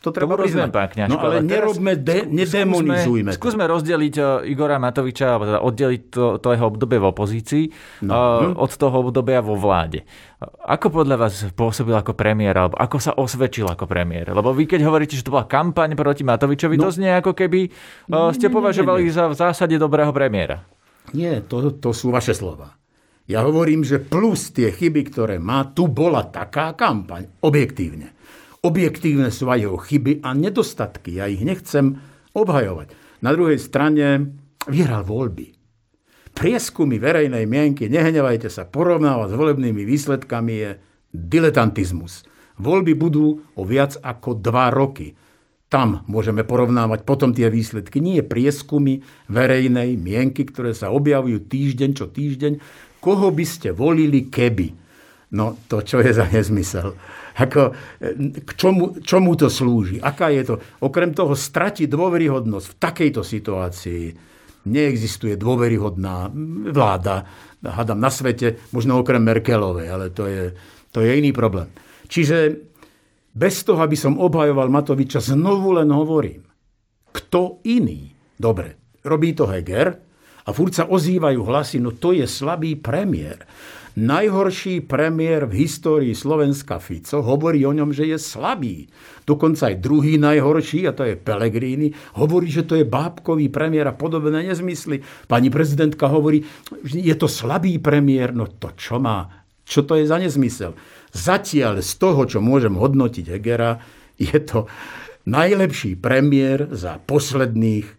to 0.00 0.08
treba 0.16 0.32
to 0.40 0.48
priznať. 0.48 0.72
Pán 0.72 0.88
Kňažko, 0.88 1.12
no 1.12 1.16
ale, 1.20 1.34
ale 1.38 1.44
nerobme, 1.44 1.92
de, 2.00 2.24
nedemonizujme. 2.24 3.36
Skúsme, 3.36 3.60
skúsme 3.60 3.64
rozdeliť 3.68 4.14
uh, 4.16 4.48
Igora 4.48 4.80
Matoviča, 4.80 5.36
alebo 5.36 5.44
teda 5.44 5.60
oddeliť 5.60 6.02
to, 6.08 6.24
to 6.40 6.48
jeho 6.56 6.66
obdobie 6.72 6.96
v 6.96 7.06
opozícii 7.12 7.64
no. 8.08 8.12
uh, 8.16 8.56
od 8.56 8.72
toho 8.72 8.96
obdobia 9.04 9.44
vo 9.44 9.60
vláde. 9.60 10.08
Ako 10.64 10.88
podľa 10.88 11.16
vás 11.20 11.44
pôsobil 11.52 11.92
ako 11.92 12.16
premiér, 12.16 12.56
alebo 12.56 12.80
ako 12.80 12.96
sa 12.96 13.12
osvedčil 13.12 13.68
ako 13.68 13.84
premiér? 13.84 14.32
Lebo 14.32 14.56
vy 14.56 14.64
keď 14.64 14.88
hovoríte, 14.88 15.20
že 15.20 15.24
to 15.28 15.36
bola 15.36 15.44
kampaň 15.44 15.92
proti 15.92 16.24
Matovičovi, 16.24 16.80
no. 16.80 16.88
to 16.88 16.96
znie 16.96 17.12
ako 17.12 17.36
keby 17.36 17.68
uh, 18.08 18.32
ste 18.32 18.48
nie, 18.48 18.56
považovali 18.56 19.04
nie, 19.04 19.12
nie, 19.12 19.12
nie. 19.12 19.20
za 19.20 19.28
v 19.28 19.36
zásade 19.36 19.76
dobrého 19.76 20.16
premiéra. 20.16 20.64
Nie, 21.12 21.44
to, 21.44 21.76
to 21.76 21.92
sú 21.92 22.08
vaše 22.08 22.32
slova. 22.32 22.80
Ja 23.30 23.46
hovorím, 23.46 23.86
že 23.86 24.02
plus 24.02 24.50
tie 24.50 24.74
chyby, 24.74 25.06
ktoré 25.12 25.36
má, 25.38 25.70
tu 25.70 25.86
bola 25.86 26.26
taká 26.26 26.74
kampaň, 26.74 27.30
objektívne. 27.46 28.19
Objektívne 28.60 29.32
sú 29.32 29.48
aj 29.48 29.64
jeho 29.64 29.78
chyby 29.80 30.20
a 30.20 30.36
nedostatky. 30.36 31.16
Ja 31.16 31.24
ich 31.32 31.40
nechcem 31.40 31.96
obhajovať. 32.36 32.92
Na 33.24 33.32
druhej 33.32 33.56
strane 33.56 34.36
vyhral 34.68 35.04
voľby. 35.04 35.56
prieskumy 36.36 37.00
verejnej 37.00 37.44
mienky, 37.48 37.88
nehnevajte 37.90 38.52
sa, 38.52 38.68
porovnávať 38.68 39.34
s 39.34 39.38
volebnými 39.38 39.82
výsledkami 39.82 40.52
je 40.52 40.70
diletantizmus. 41.10 42.24
Voľby 42.60 42.92
budú 42.94 43.40
o 43.56 43.62
viac 43.64 43.96
ako 44.04 44.36
dva 44.36 44.68
roky. 44.68 45.16
Tam 45.70 46.04
môžeme 46.10 46.44
porovnávať 46.44 47.06
potom 47.08 47.32
tie 47.32 47.48
výsledky. 47.48 48.02
Nie 48.02 48.26
prieskumy 48.26 49.00
verejnej 49.30 49.96
mienky, 49.96 50.44
ktoré 50.44 50.76
sa 50.76 50.92
objavujú 50.92 51.46
týždeň 51.48 51.90
čo 51.96 52.10
týždeň. 52.10 52.52
Koho 53.00 53.32
by 53.32 53.44
ste 53.48 53.72
volili 53.72 54.28
keby? 54.28 54.89
No 55.30 55.54
to 55.70 55.86
čo 55.86 56.02
je 56.02 56.10
za 56.10 56.26
nezmysel? 56.26 56.94
Ako, 57.38 57.72
k 58.44 58.50
čomu, 58.58 58.98
čomu 59.00 59.38
to 59.38 59.46
slúži? 59.46 60.02
Aká 60.02 60.28
je 60.34 60.42
to? 60.42 60.54
Okrem 60.82 61.14
toho 61.14 61.38
strati 61.38 61.86
dôveryhodnosť 61.86 62.66
v 62.66 62.78
takejto 62.82 63.22
situácii 63.22 64.02
neexistuje 64.66 65.40
dôveryhodná 65.40 66.28
vláda, 66.74 67.24
hádam 67.64 67.96
na 67.96 68.12
svete, 68.12 68.60
možno 68.76 69.00
okrem 69.00 69.22
Merkelovej, 69.24 69.88
ale 69.88 70.06
to 70.12 70.28
je, 70.28 70.52
to 70.92 71.00
je 71.00 71.16
iný 71.16 71.32
problém. 71.32 71.70
Čiže 72.10 72.60
bez 73.30 73.62
toho, 73.62 73.80
aby 73.80 73.94
som 73.94 74.18
obhajoval 74.18 74.68
Matoviča, 74.68 75.22
znovu 75.22 75.78
len 75.78 75.88
hovorím, 75.88 76.42
kto 77.14 77.62
iný? 77.64 78.10
Dobre, 78.36 78.98
robí 79.06 79.32
to 79.32 79.46
Heger 79.46 79.88
a 80.44 80.48
furt 80.50 80.74
sa 80.76 80.90
ozývajú 80.90 81.40
hlasy, 81.46 81.78
no 81.78 81.94
to 81.94 82.12
je 82.12 82.26
slabý 82.26 82.76
premiér. 82.76 83.46
Najhorší 83.98 84.86
premiér 84.86 85.50
v 85.50 85.66
histórii 85.66 86.14
Slovenska 86.14 86.78
Fico 86.78 87.26
hovorí 87.26 87.66
o 87.66 87.74
ňom, 87.74 87.90
že 87.90 88.06
je 88.06 88.22
slabý. 88.22 88.86
Dokonca 89.26 89.66
aj 89.66 89.82
druhý 89.82 90.14
najhorší, 90.14 90.86
a 90.86 90.94
to 90.94 91.02
je 91.02 91.18
Pellegrini, 91.18 91.90
hovorí, 92.14 92.46
že 92.46 92.62
to 92.62 92.78
je 92.78 92.86
bábkový 92.86 93.50
premiér 93.50 93.90
a 93.90 93.98
podobné 93.98 94.46
nezmysly. 94.46 95.02
Pani 95.26 95.50
prezidentka 95.50 96.06
hovorí, 96.06 96.46
že 96.86 97.02
je 97.02 97.14
to 97.18 97.26
slabý 97.26 97.82
premiér, 97.82 98.30
no 98.30 98.46
to 98.46 98.70
čo 98.78 99.02
má? 99.02 99.42
Čo 99.66 99.82
to 99.82 99.98
je 99.98 100.06
za 100.06 100.22
nezmysel? 100.22 100.78
Zatiaľ 101.10 101.82
z 101.82 101.92
toho, 101.98 102.22
čo 102.30 102.38
môžem 102.38 102.78
hodnotiť 102.78 103.26
Hegera, 103.26 103.82
je 104.14 104.38
to 104.38 104.70
najlepší 105.26 105.98
premiér 105.98 106.70
za 106.70 107.02
posledných 107.02 107.98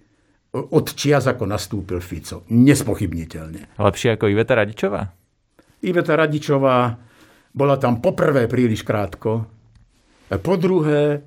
od 0.52 0.86
čias, 0.96 1.28
ako 1.32 1.48
nastúpil 1.48 2.04
Fico. 2.04 2.44
Nespochybniteľne. 2.52 3.80
Lepšie 3.80 4.20
ako 4.20 4.28
Iveta 4.28 4.60
Radičová? 4.60 5.21
Iveta 5.82 6.14
Radičová 6.14 6.96
bola 7.52 7.76
tam 7.76 8.00
poprvé 8.00 8.48
príliš 8.48 8.86
krátko. 8.86 9.46
Po 10.32 10.56
druhé, 10.56 11.26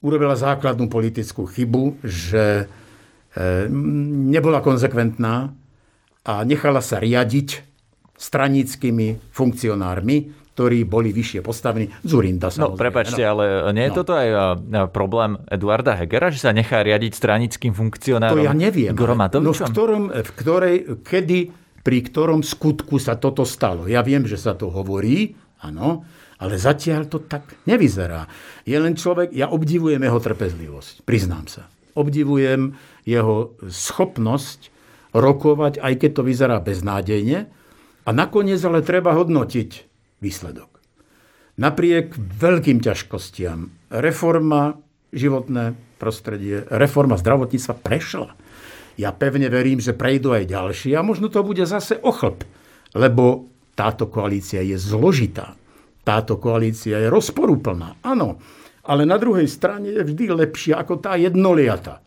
urobila 0.00 0.38
základnú 0.38 0.86
politickú 0.86 1.44
chybu, 1.44 2.00
že 2.06 2.64
e, 2.64 2.64
nebola 4.30 4.62
konzekventná 4.62 5.52
a 6.24 6.32
nechala 6.46 6.80
sa 6.80 7.02
riadiť 7.02 7.66
stranickými 8.18 9.30
funkcionármi, 9.30 10.16
ktorí 10.58 10.82
boli 10.90 11.14
vyššie 11.14 11.38
postavení. 11.38 11.86
Zurinda 12.02 12.50
sa. 12.50 12.66
No, 12.66 12.74
prepačte, 12.74 13.22
no. 13.22 13.30
ale 13.30 13.44
nie 13.70 13.86
je 13.86 13.92
no. 13.94 13.98
toto 14.02 14.18
aj 14.18 14.28
problém 14.90 15.38
Eduarda 15.46 15.94
Hegera, 15.94 16.34
že 16.34 16.42
sa 16.42 16.50
nechá 16.50 16.82
riadiť 16.82 17.14
stranickým 17.14 17.70
funkcionárom? 17.78 18.42
To 18.42 18.42
ja 18.42 18.54
neviem. 18.58 18.90
No 19.38 19.54
v, 19.54 19.62
ktorom, 19.62 20.10
v 20.10 20.30
ktorej, 20.34 20.76
kedy, 21.06 21.54
pri 21.88 22.04
ktorom 22.04 22.44
skutku 22.44 23.00
sa 23.00 23.16
toto 23.16 23.48
stalo. 23.48 23.88
Ja 23.88 24.04
viem, 24.04 24.28
že 24.28 24.36
sa 24.36 24.52
to 24.52 24.68
hovorí, 24.68 25.32
áno, 25.64 26.04
ale 26.36 26.60
zatiaľ 26.60 27.08
to 27.08 27.24
tak 27.24 27.56
nevyzerá. 27.64 28.28
Je 28.68 28.76
len 28.76 28.92
človek, 28.92 29.32
ja 29.32 29.48
obdivujem 29.48 30.04
jeho 30.04 30.20
trpezlivosť, 30.20 31.08
priznám 31.08 31.48
sa. 31.48 31.64
Obdivujem 31.96 32.76
jeho 33.08 33.56
schopnosť 33.64 34.68
rokovať, 35.16 35.80
aj 35.80 35.94
keď 35.96 36.10
to 36.12 36.22
vyzerá 36.28 36.60
beznádejne. 36.60 37.48
A 38.04 38.10
nakoniec 38.12 38.60
ale 38.68 38.84
treba 38.84 39.16
hodnotiť 39.16 39.70
výsledok. 40.20 40.68
Napriek 41.56 42.12
veľkým 42.20 42.84
ťažkostiam 42.84 43.72
reforma 43.88 44.76
životné 45.16 45.72
prostredie, 45.96 46.68
reforma 46.68 47.16
zdravotníctva 47.16 47.80
prešla. 47.80 48.36
Ja 48.98 49.14
pevne 49.14 49.46
verím, 49.46 49.78
že 49.78 49.94
prejdú 49.94 50.34
aj 50.34 50.50
ďalšie 50.50 50.92
a 50.98 51.06
možno 51.06 51.30
to 51.30 51.46
bude 51.46 51.62
zase 51.62 52.02
ochlp, 52.02 52.42
lebo 52.98 53.46
táto 53.78 54.10
koalícia 54.10 54.58
je 54.60 54.74
zložitá. 54.74 55.54
Táto 56.02 56.42
koalícia 56.42 56.98
je 56.98 57.08
rozporúplná, 57.08 58.02
áno, 58.02 58.42
ale 58.82 59.06
na 59.06 59.14
druhej 59.14 59.46
strane 59.46 59.94
je 59.94 60.02
vždy 60.02 60.34
lepšia 60.34 60.82
ako 60.82 60.98
tá 60.98 61.14
jednoliata 61.14 62.02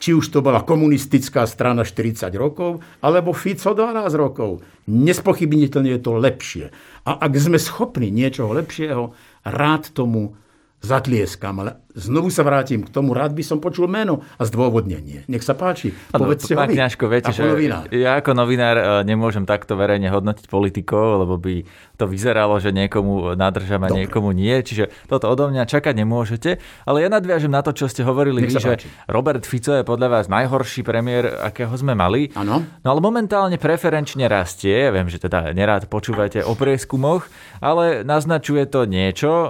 či 0.00 0.16
už 0.16 0.32
to 0.32 0.40
bola 0.40 0.64
komunistická 0.64 1.44
strana 1.44 1.84
40 1.84 2.32
rokov, 2.40 2.80
alebo 3.04 3.36
Fico 3.36 3.76
12 3.76 4.16
rokov. 4.16 4.64
Nespochybniteľne 4.88 5.92
je 5.92 6.00
to 6.00 6.16
lepšie. 6.16 6.66
A 7.04 7.20
ak 7.20 7.32
sme 7.36 7.60
schopní 7.60 8.08
niečoho 8.08 8.56
lepšieho, 8.56 9.12
rád 9.44 9.92
tomu 9.92 10.40
zatlieskam. 10.80 11.60
Ale 11.60 11.84
znovu 11.94 12.30
sa 12.30 12.46
vrátim 12.46 12.86
k 12.86 12.90
tomu, 12.90 13.12
rád 13.12 13.34
by 13.34 13.42
som 13.42 13.58
počul 13.58 13.90
meno 13.90 14.22
a 14.38 14.42
zdôvodnenie. 14.46 15.26
Nech 15.26 15.42
sa 15.42 15.54
páči, 15.54 15.94
ano, 16.14 16.26
povedzte 16.26 16.54
ho 16.54 16.62
vy, 16.64 16.74
Kňažko, 16.76 17.04
viete, 17.10 17.30
že 17.34 17.42
novinár. 17.42 17.86
ja 17.90 18.18
ako 18.18 18.30
novinár 18.36 18.76
e, 18.78 18.84
nemôžem 19.06 19.44
takto 19.44 19.74
verejne 19.74 20.10
hodnotiť 20.10 20.46
politikov, 20.46 21.26
lebo 21.26 21.34
by 21.36 21.66
to 22.00 22.08
vyzeralo, 22.08 22.56
že 22.56 22.72
niekomu 22.72 23.36
nadržam 23.36 23.84
a 23.84 23.92
Dobre. 23.92 24.08
niekomu 24.08 24.32
nie. 24.32 24.56
Čiže 24.64 24.88
toto 25.04 25.28
odo 25.28 25.52
mňa 25.52 25.68
čakať 25.68 25.92
nemôžete. 25.92 26.56
Ale 26.88 27.04
ja 27.04 27.12
nadviažem 27.12 27.52
na 27.52 27.60
to, 27.60 27.76
čo 27.76 27.92
ste 27.92 28.00
hovorili 28.00 28.48
vy, 28.48 28.56
že 28.56 28.80
Robert 29.04 29.44
Fico 29.44 29.76
je 29.76 29.84
podľa 29.84 30.08
vás 30.08 30.26
najhorší 30.32 30.80
premiér, 30.80 31.44
akého 31.44 31.76
sme 31.76 31.92
mali. 31.92 32.32
Ano. 32.32 32.64
No 32.80 32.88
ale 32.88 33.00
momentálne 33.04 33.60
preferenčne 33.60 34.24
rastie. 34.32 34.88
Ja 34.88 34.90
viem, 34.96 35.12
že 35.12 35.20
teda 35.20 35.52
nerád 35.52 35.92
počúvate 35.92 36.40
o 36.40 36.56
prieskumoch, 36.56 37.28
ale 37.60 38.00
naznačuje 38.00 38.64
to 38.64 38.88
niečo, 38.88 39.28
uh, 39.28 39.48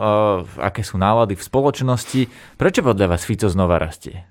aké 0.59 0.83
sú 0.83 0.99
nálady 0.99 1.39
v 1.39 1.47
spoločnosti. 1.47 2.23
Prečo 2.61 2.81
podľa 2.85 3.17
vás 3.17 3.23
Fico 3.25 3.49
znova 3.49 3.81
rastie? 3.81 4.25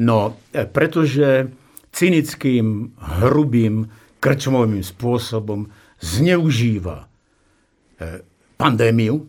No, 0.00 0.38
e, 0.54 0.64
pretože 0.64 1.50
cynickým, 1.90 2.94
hrubým, 3.20 3.90
krčmovým 4.20 4.84
spôsobom 4.84 5.68
zneužíva 6.00 7.10
E, 8.00 8.24
pandémiu. 8.56 9.28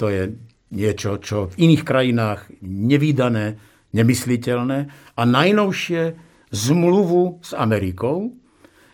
To 0.00 0.08
je 0.08 0.32
niečo, 0.72 1.20
čo 1.20 1.52
v 1.52 1.68
iných 1.68 1.84
krajinách 1.84 2.48
nevýdané, 2.64 3.60
nemysliteľné. 3.92 4.78
A 5.16 5.22
najnovšie 5.24 6.16
zmluvu 6.48 7.44
s 7.44 7.52
Amerikou, 7.52 8.32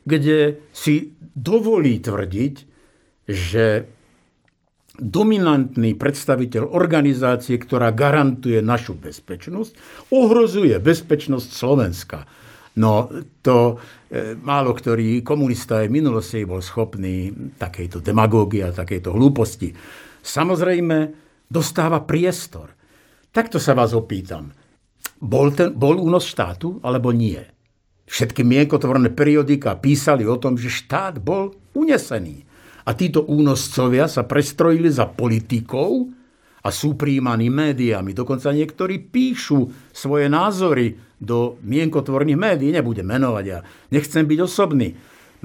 kde 0.02 0.58
si 0.74 1.14
dovolí 1.38 2.02
tvrdiť, 2.02 2.54
že 3.30 3.86
dominantný 5.00 5.96
predstaviteľ 5.96 6.70
organizácie, 6.76 7.56
ktorá 7.56 7.90
garantuje 7.90 8.60
našu 8.60 8.94
bezpečnosť, 8.94 9.72
ohrozuje 10.12 10.76
bezpečnosť 10.76 11.48
Slovenska. 11.48 12.28
No 12.78 13.10
to 13.42 13.80
e, 14.06 14.38
málo 14.38 14.76
ktorý 14.76 15.26
komunista 15.26 15.82
aj 15.82 15.90
minulosti 15.90 16.46
bol 16.46 16.62
schopný 16.62 17.32
takejto 17.58 17.98
demagógie 17.98 18.62
a 18.62 18.76
takejto 18.76 19.10
hlúposti. 19.10 19.74
Samozrejme, 20.22 20.96
dostáva 21.50 22.04
priestor. 22.06 22.70
Takto 23.34 23.58
sa 23.58 23.74
vás 23.74 23.90
opýtam. 23.96 24.54
Bol, 25.20 25.52
ten, 25.52 25.74
bol 25.74 25.98
únos 25.98 26.28
štátu 26.28 26.78
alebo 26.84 27.10
nie? 27.10 27.40
Všetky 28.10 28.42
mienkotvorné 28.42 29.14
periodika 29.14 29.78
písali 29.78 30.26
o 30.26 30.38
tom, 30.38 30.58
že 30.58 30.70
štát 30.70 31.22
bol 31.22 31.54
unesený. 31.78 32.49
A 32.90 32.98
títo 32.98 33.22
únoscovia 33.22 34.10
sa 34.10 34.26
prestrojili 34.26 34.90
za 34.90 35.06
politikov 35.06 36.10
a 36.66 36.68
sú 36.74 36.98
príjmaní 36.98 37.46
médiami. 37.46 38.10
Dokonca 38.10 38.50
niektorí 38.50 38.98
píšu 38.98 39.70
svoje 39.94 40.26
názory 40.26 40.98
do 41.22 41.54
mienkotvorných 41.62 42.34
médií, 42.34 42.74
nebudem 42.74 43.06
menovať, 43.06 43.44
ja 43.46 43.62
nechcem 43.94 44.26
byť 44.26 44.38
osobný, 44.42 44.90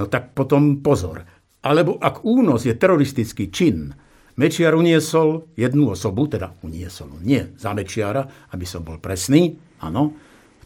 no 0.01 0.09
tak 0.09 0.33
potom 0.33 0.81
pozor. 0.81 1.21
Alebo 1.61 2.01
ak 2.01 2.25
únos 2.25 2.65
je 2.65 2.73
teroristický 2.73 3.53
čin, 3.53 3.93
Mečiar 4.35 4.75
uniesol 4.75 5.55
jednu 5.55 5.95
osobu, 5.95 6.27
teda 6.27 6.59
uniesol, 6.65 7.07
nie 7.23 7.55
za 7.55 7.71
Mečiara, 7.71 8.51
aby 8.51 8.65
som 8.67 8.83
bol 8.83 8.99
presný, 8.99 9.55
áno, 9.85 10.17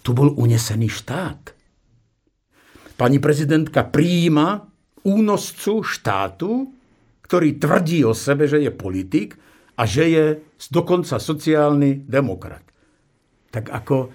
tu 0.01 0.15
bol 0.15 0.33
unesený 0.33 0.89
štát. 0.89 1.53
Pani 2.97 3.21
prezidentka 3.21 3.85
príjima 3.85 4.69
únoscu 5.05 5.83
štátu, 5.85 6.71
ktorý 7.23 7.61
tvrdí 7.61 8.01
o 8.03 8.17
sebe, 8.17 8.49
že 8.49 8.63
je 8.63 8.71
politik 8.73 9.37
a 9.77 9.85
že 9.85 10.03
je 10.09 10.25
dokonca 10.73 11.21
sociálny 11.21 12.03
demokrat. 12.09 12.65
Tak 13.53 13.69
ako 13.69 14.09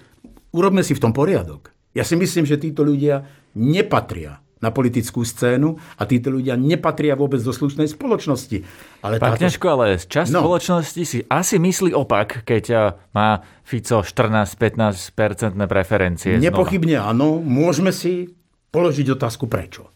urobme 0.53 0.83
si 0.83 0.93
v 0.93 1.03
tom 1.03 1.15
poriadok. 1.15 1.71
Ja 1.95 2.03
si 2.03 2.19
myslím, 2.19 2.43
že 2.43 2.59
títo 2.59 2.83
ľudia 2.83 3.23
nepatria 3.55 4.43
na 4.59 4.71
politickú 4.71 5.23
scénu 5.23 5.77
a 5.99 6.03
títo 6.07 6.31
ľudia 6.31 6.55
nepatria 6.59 7.13
vôbec 7.13 7.39
do 7.43 7.51
slušnej 7.51 7.91
spoločnosti. 7.91 8.63
Ale 9.03 9.19
Pán 9.19 9.35
táto... 9.35 9.45
Kňažko, 9.45 9.65
ale 9.67 9.85
časť 9.99 10.29
no. 10.31 10.41
spoločnosti 10.41 11.01
si 11.05 11.19
asi 11.27 11.55
myslí 11.59 11.91
opak, 11.95 12.43
keď 12.43 12.63
eh, 12.71 12.79
má 13.15 13.43
Fico 13.63 14.01
14-15% 14.03 15.55
preferencie. 15.69 16.35
Nepochybne 16.39 16.99
znova. 16.99 17.11
áno, 17.11 17.29
môžeme 17.39 17.95
si 17.95 18.31
položiť 18.75 19.15
otázku 19.15 19.47
prečo. 19.47 19.94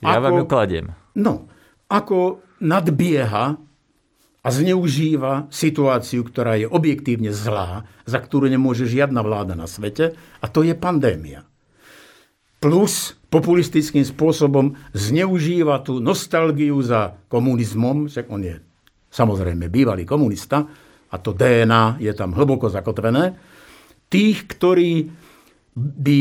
Ja 0.00 0.16
ako, 0.16 0.24
vám 0.24 0.34
ju 0.40 0.44
kladiem. 0.48 0.86
No, 1.16 1.48
ako 1.88 2.40
nadbieha 2.60 3.60
a 4.40 4.48
zneužíva 4.48 5.52
situáciu, 5.52 6.24
ktorá 6.24 6.56
je 6.56 6.64
objektívne 6.64 7.28
zlá, 7.28 7.84
za 8.08 8.18
ktorú 8.20 8.48
nemôže 8.48 8.88
žiadna 8.88 9.20
vláda 9.20 9.52
na 9.52 9.68
svete, 9.68 10.16
a 10.40 10.46
to 10.48 10.64
je 10.64 10.72
pandémia. 10.72 11.44
Plus 12.60 13.16
populistickým 13.28 14.04
spôsobom 14.04 14.76
zneužíva 14.92 15.80
tú 15.84 16.00
nostalgiu 16.00 16.80
za 16.80 17.20
komunizmom, 17.28 18.08
však 18.08 18.26
on 18.32 18.42
je 18.44 18.56
samozrejme 19.12 19.68
bývalý 19.68 20.08
komunista, 20.08 20.64
a 21.10 21.16
to 21.18 21.34
DNA 21.34 22.00
je 22.00 22.12
tam 22.14 22.32
hlboko 22.32 22.70
zakotvené, 22.70 23.34
tých, 24.10 24.46
ktorí, 24.46 25.10
by, 25.74 26.18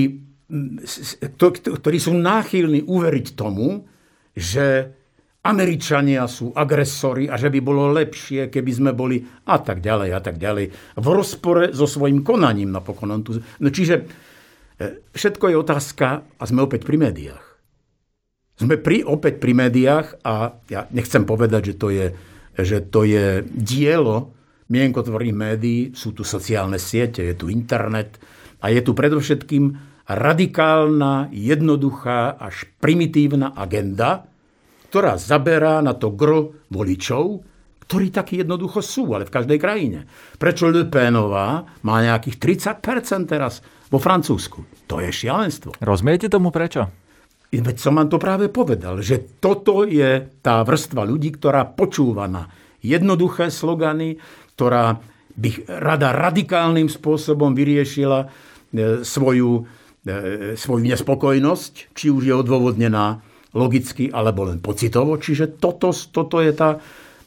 ktorí 0.50 1.98
sú 2.02 2.18
náchylní 2.18 2.90
uveriť 2.90 3.28
tomu, 3.38 3.86
že 4.34 4.98
Američania 5.40 6.28
sú 6.28 6.52
agresori 6.52 7.32
a 7.32 7.40
že 7.40 7.48
by 7.48 7.60
bolo 7.64 7.96
lepšie, 7.96 8.52
keby 8.52 8.72
sme 8.76 8.92
boli 8.92 9.24
a 9.48 9.58
tak 9.64 9.80
ďalej 9.80 10.10
a 10.12 10.20
tak 10.20 10.36
ďalej. 10.36 10.66
V 11.00 11.08
rozpore 11.08 11.72
so 11.72 11.88
svojím 11.88 12.28
konaním 12.28 12.76
napokon. 12.76 13.24
No, 13.24 13.68
čiže 13.72 14.04
e, 14.04 14.04
všetko 15.16 15.46
je 15.48 15.56
otázka 15.56 16.08
a 16.36 16.44
sme 16.44 16.68
opäť 16.68 16.84
pri 16.84 17.00
médiách. 17.00 17.46
Sme 18.60 18.76
pri, 18.76 19.08
opäť 19.08 19.40
pri 19.40 19.56
médiách 19.56 20.20
a 20.28 20.60
ja 20.68 20.92
nechcem 20.92 21.24
povedať, 21.24 21.72
že 21.72 21.76
to 21.80 21.88
je, 21.88 22.08
že 22.60 22.84
to 22.84 23.08
je 23.08 23.40
dielo 23.48 24.36
mienkotvorných 24.68 25.38
médií, 25.40 25.82
sú 25.96 26.12
tu 26.12 26.28
sociálne 26.28 26.76
siete, 26.76 27.24
je 27.24 27.36
tu 27.40 27.48
internet 27.48 28.20
a 28.60 28.68
je 28.68 28.84
tu 28.84 28.92
predovšetkým 28.92 29.64
radikálna, 30.10 31.30
jednoduchá 31.30 32.34
až 32.42 32.66
primitívna 32.82 33.54
agenda, 33.54 34.26
ktorá 34.90 35.22
zaberá 35.22 35.86
na 35.86 35.94
to 35.94 36.10
gro 36.10 36.66
voličov, 36.74 37.46
ktorí 37.86 38.10
takí 38.14 38.42
jednoducho 38.42 38.82
sú, 38.82 39.14
ale 39.14 39.30
v 39.30 39.34
každej 39.34 39.58
krajine. 39.62 40.10
Prečo 40.38 40.70
Le 40.70 40.86
Penová 40.90 41.66
má 41.86 41.96
nejakých 42.02 42.38
30% 42.82 43.30
teraz 43.30 43.62
vo 43.90 43.98
Francúzsku? 44.02 44.86
To 44.90 45.02
je 45.02 45.10
šialenstvo. 45.10 45.78
Rozumiete 45.82 46.30
tomu 46.30 46.50
prečo? 46.50 46.90
Veď 47.50 47.78
som 47.82 47.98
vám 47.98 48.14
to 48.14 48.22
práve 48.22 48.46
povedal, 48.54 49.02
že 49.02 49.42
toto 49.42 49.82
je 49.86 50.22
tá 50.46 50.62
vrstva 50.62 51.02
ľudí, 51.02 51.34
ktorá 51.34 51.66
počúva 51.66 52.30
na 52.30 52.46
jednoduché 52.86 53.50
slogany, 53.50 54.22
ktorá 54.54 55.02
by 55.34 55.50
rada 55.82 56.14
radikálnym 56.14 56.86
spôsobom 56.86 57.58
vyriešila 57.58 58.20
e, 58.22 58.28
svoju, 59.02 59.66
svoju 60.56 60.84
nespokojnosť, 60.86 61.94
či 61.94 62.08
už 62.08 62.24
je 62.24 62.34
odôvodnená 62.34 63.20
logicky 63.52 64.08
alebo 64.14 64.48
len 64.48 64.62
pocitovo. 64.62 65.18
Čiže 65.18 65.60
toto, 65.60 65.92
toto 65.92 66.40
je 66.40 66.54
tá, 66.54 66.80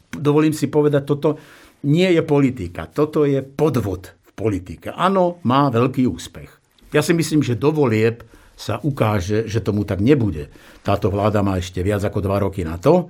dovolím 0.09 0.55
si 0.55 0.71
povedať, 0.71 1.03
toto 1.03 1.29
nie 1.83 2.07
je 2.15 2.23
politika, 2.23 2.87
toto 2.87 3.27
je 3.27 3.43
podvod 3.43 4.15
v 4.23 4.31
politike. 4.31 4.95
Áno, 4.95 5.43
má 5.43 5.67
veľký 5.67 6.07
úspech. 6.07 6.49
Ja 6.95 7.03
si 7.03 7.11
myslím, 7.11 7.43
že 7.43 7.59
do 7.59 7.73
volieb 7.73 8.23
sa 8.53 8.79
ukáže, 8.79 9.49
že 9.49 9.65
tomu 9.65 9.83
tak 9.83 9.99
nebude. 9.99 10.53
Táto 10.85 11.09
vláda 11.09 11.41
má 11.41 11.57
ešte 11.57 11.81
viac 11.81 12.05
ako 12.05 12.21
dva 12.21 12.37
roky 12.39 12.61
na 12.63 12.77
to, 12.77 13.09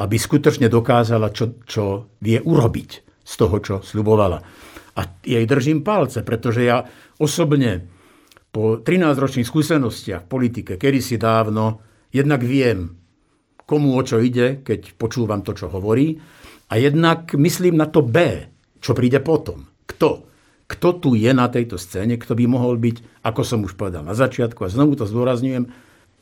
aby 0.00 0.16
skutočne 0.16 0.70
dokázala, 0.70 1.30
čo, 1.30 1.60
čo 1.66 2.14
vie 2.24 2.40
urobiť 2.40 2.90
z 3.22 3.32
toho, 3.36 3.56
čo 3.60 3.74
sľubovala. 3.84 4.38
A 4.98 5.00
jej 5.22 5.44
držím 5.44 5.86
palce, 5.86 6.24
pretože 6.26 6.66
ja 6.66 6.82
osobne 7.20 7.97
po 8.48 8.80
13-ročných 8.80 9.46
skúsenostiach 9.46 10.24
v 10.24 10.30
politike, 10.30 10.72
kedy 10.80 10.98
si 11.04 11.16
dávno, 11.20 11.88
Jednak 12.08 12.40
viem, 12.40 12.96
komu 13.68 14.00
o 14.00 14.02
čo 14.02 14.20
ide, 14.20 14.64
keď 14.64 14.96
počúvam 14.96 15.44
to, 15.44 15.52
čo 15.52 15.68
hovorí. 15.68 16.16
A 16.72 16.80
jednak 16.80 17.32
myslím 17.36 17.76
na 17.76 17.88
to 17.88 18.00
B, 18.04 18.48
čo 18.80 18.96
príde 18.96 19.20
potom. 19.20 19.68
Kto? 19.88 20.24
Kto 20.68 20.88
tu 21.00 21.16
je 21.16 21.32
na 21.32 21.48
tejto 21.48 21.80
scéne, 21.80 22.20
kto 22.20 22.36
by 22.36 22.44
mohol 22.44 22.76
byť, 22.76 23.24
ako 23.24 23.40
som 23.40 23.64
už 23.64 23.76
povedal 23.76 24.04
na 24.04 24.12
začiatku, 24.12 24.64
a 24.64 24.72
znovu 24.72 25.00
to 25.00 25.08
zdôrazňujem, 25.08 25.64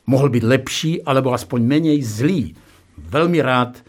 mohol 0.07 0.29
byť 0.31 0.43
lepší, 0.43 0.91
alebo 1.03 1.35
aspoň 1.35 1.59
menej 1.67 1.99
zlý. 1.99 2.55
Veľmi 2.95 3.43
rád 3.43 3.75
e, 3.75 3.81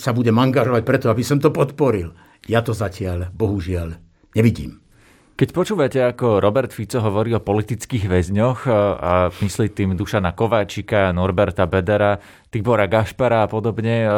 sa 0.00 0.16
budem 0.16 0.32
angažovať 0.32 0.80
preto, 0.80 1.06
aby 1.12 1.20
som 1.20 1.36
to 1.36 1.52
podporil. 1.52 2.16
Ja 2.48 2.64
to 2.64 2.72
zatiaľ, 2.72 3.28
bohužiaľ, 3.36 4.00
nevidím. 4.32 4.80
Keď 5.36 5.52
počúvate, 5.52 6.00
ako 6.00 6.40
Robert 6.40 6.72
Fico 6.72 6.96
hovorí 6.96 7.36
o 7.36 7.44
politických 7.44 8.08
väzňoch 8.08 8.64
a 8.72 9.28
myslí 9.28 9.68
tým 9.76 9.92
Dušana 9.92 10.32
Kováčika, 10.32 11.12
Norberta 11.12 11.68
Bedera, 11.68 12.16
Tibora 12.48 12.88
Gašpara 12.88 13.44
a 13.44 13.50
podobne, 13.52 14.08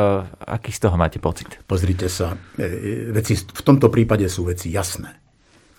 aký 0.46 0.70
z 0.70 0.86
toho 0.86 0.94
máte 0.94 1.18
pocit? 1.18 1.58
Pozrite 1.66 2.06
sa, 2.06 2.38
e, 2.54 2.62
e, 2.62 3.10
veci, 3.10 3.34
v 3.34 3.62
tomto 3.66 3.90
prípade 3.90 4.30
sú 4.30 4.46
veci 4.46 4.70
jasné. 4.70 5.10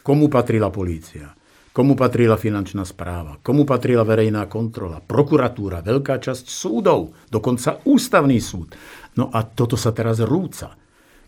Komu 0.03 0.27
patrila 0.27 0.67
polícia? 0.67 1.31
Komu 1.71 1.95
patrila 1.95 2.35
finančná 2.35 2.83
správa? 2.83 3.39
Komu 3.39 3.63
patrila 3.63 4.03
verejná 4.03 4.43
kontrola? 4.51 4.99
Prokuratúra, 4.99 5.79
veľká 5.79 6.19
časť 6.19 6.51
súdov, 6.51 7.15
dokonca 7.31 7.79
ústavný 7.87 8.43
súd. 8.43 8.75
No 9.15 9.31
a 9.31 9.47
toto 9.47 9.79
sa 9.79 9.95
teraz 9.95 10.19
rúca. 10.19 10.75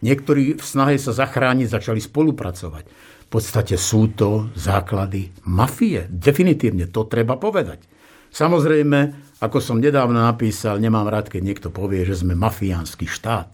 Niektorí 0.02 0.58
v 0.58 0.64
snahe 0.66 0.98
sa 0.98 1.14
zachrániť 1.14 1.78
začali 1.78 2.02
spolupracovať 2.02 2.86
podstate 3.32 3.80
sú 3.80 4.12
to 4.12 4.52
základy 4.60 5.32
mafie. 5.48 6.04
Definitívne, 6.12 6.92
to 6.92 7.08
treba 7.08 7.40
povedať. 7.40 7.88
Samozrejme, 8.28 9.00
ako 9.40 9.58
som 9.64 9.80
nedávno 9.80 10.20
napísal, 10.20 10.84
nemám 10.84 11.08
rád, 11.08 11.32
keď 11.32 11.42
niekto 11.42 11.68
povie, 11.72 12.04
že 12.04 12.20
sme 12.20 12.36
mafiánsky 12.36 13.08
štát. 13.08 13.48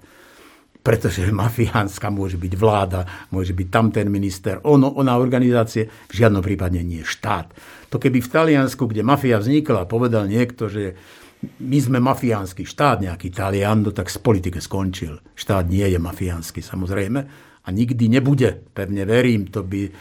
Pretože 0.81 1.29
mafiánska 1.45 2.09
môže 2.09 2.41
byť 2.41 2.53
vláda, 2.57 3.29
môže 3.29 3.53
byť 3.53 3.67
tamten 3.69 4.09
minister, 4.09 4.57
ono, 4.65 4.97
ona 4.97 5.21
organizácie, 5.21 5.85
v 5.85 6.13
žiadnom 6.25 6.41
prípade 6.41 6.81
nie 6.81 7.05
štát. 7.05 7.53
To 7.93 8.01
keby 8.01 8.19
v 8.19 8.33
Taliansku, 8.33 8.89
kde 8.89 9.05
mafia 9.05 9.37
vznikla, 9.37 9.85
povedal 9.85 10.25
niekto, 10.25 10.73
že 10.73 10.97
my 11.43 11.77
sme 11.77 12.01
mafiánsky 12.01 12.65
štát, 12.65 13.05
nejaký 13.05 13.29
Talian, 13.29 13.85
no 13.85 13.91
tak 13.93 14.09
z 14.09 14.17
politike 14.17 14.57
skončil. 14.57 15.21
Štát 15.37 15.69
nie 15.69 15.85
je 15.85 15.99
mafiánsky, 16.01 16.65
samozrejme, 16.65 17.19
a 17.61 17.67
nikdy 17.69 18.09
nebude. 18.09 18.65
Pevne 18.73 19.05
verím, 19.05 19.45
to 19.53 19.61
by... 19.61 19.85
E, 19.85 19.91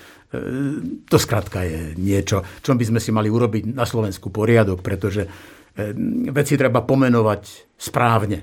to 1.05 1.17
skrátka 1.21 1.61
je 1.67 1.93
niečo, 2.01 2.41
čo 2.65 2.73
by 2.73 2.85
sme 2.89 3.01
si 3.03 3.13
mali 3.13 3.29
urobiť 3.29 3.77
na 3.77 3.85
Slovensku 3.85 4.33
poriadok, 4.33 4.81
pretože 4.81 5.29
e, 5.29 5.29
veci 6.33 6.57
treba 6.57 6.81
pomenovať 6.81 7.77
správne. 7.77 8.39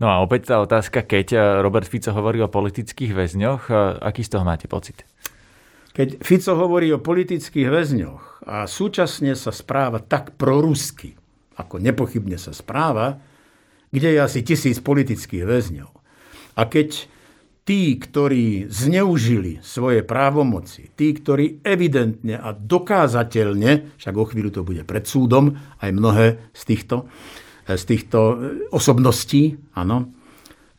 No 0.00 0.08
a 0.08 0.24
opäť 0.24 0.48
tá 0.48 0.64
otázka, 0.64 1.04
keď 1.04 1.60
Robert 1.60 1.84
Fico 1.84 2.08
hovorí 2.16 2.40
o 2.40 2.48
politických 2.48 3.12
väzňoch, 3.12 3.68
aký 4.00 4.24
z 4.24 4.32
toho 4.32 4.48
máte 4.48 4.64
pocit? 4.64 5.04
Keď 5.92 6.24
Fico 6.24 6.56
hovorí 6.56 6.88
o 6.88 7.04
politických 7.04 7.68
väzňoch 7.68 8.48
a 8.48 8.64
súčasne 8.64 9.36
sa 9.36 9.52
správa 9.52 10.00
tak 10.00 10.40
prorusky, 10.40 11.19
ako 11.60 11.76
nepochybne 11.78 12.40
sa 12.40 12.56
správa, 12.56 13.20
kde 13.90 14.16
je 14.16 14.20
asi 14.22 14.40
tisíc 14.40 14.78
politických 14.80 15.44
väzňov. 15.44 15.90
A 16.56 16.62
keď 16.66 17.06
tí, 17.64 17.94
ktorí 18.00 18.66
zneužili 18.66 19.62
svoje 19.62 20.02
právomoci, 20.02 20.90
tí, 20.96 21.14
ktorí 21.14 21.62
evidentne 21.62 22.40
a 22.40 22.50
dokázateľne, 22.50 23.94
však 23.94 24.14
o 24.16 24.24
chvíľu 24.26 24.50
to 24.50 24.62
bude 24.66 24.82
pred 24.82 25.06
súdom, 25.06 25.54
aj 25.78 25.90
mnohé 25.94 26.26
z 26.50 26.62
týchto, 26.66 27.06
eh, 27.68 27.76
z 27.76 27.84
týchto 27.86 28.18
eh, 28.18 28.34
osobností, 28.74 29.54
áno, 29.76 30.20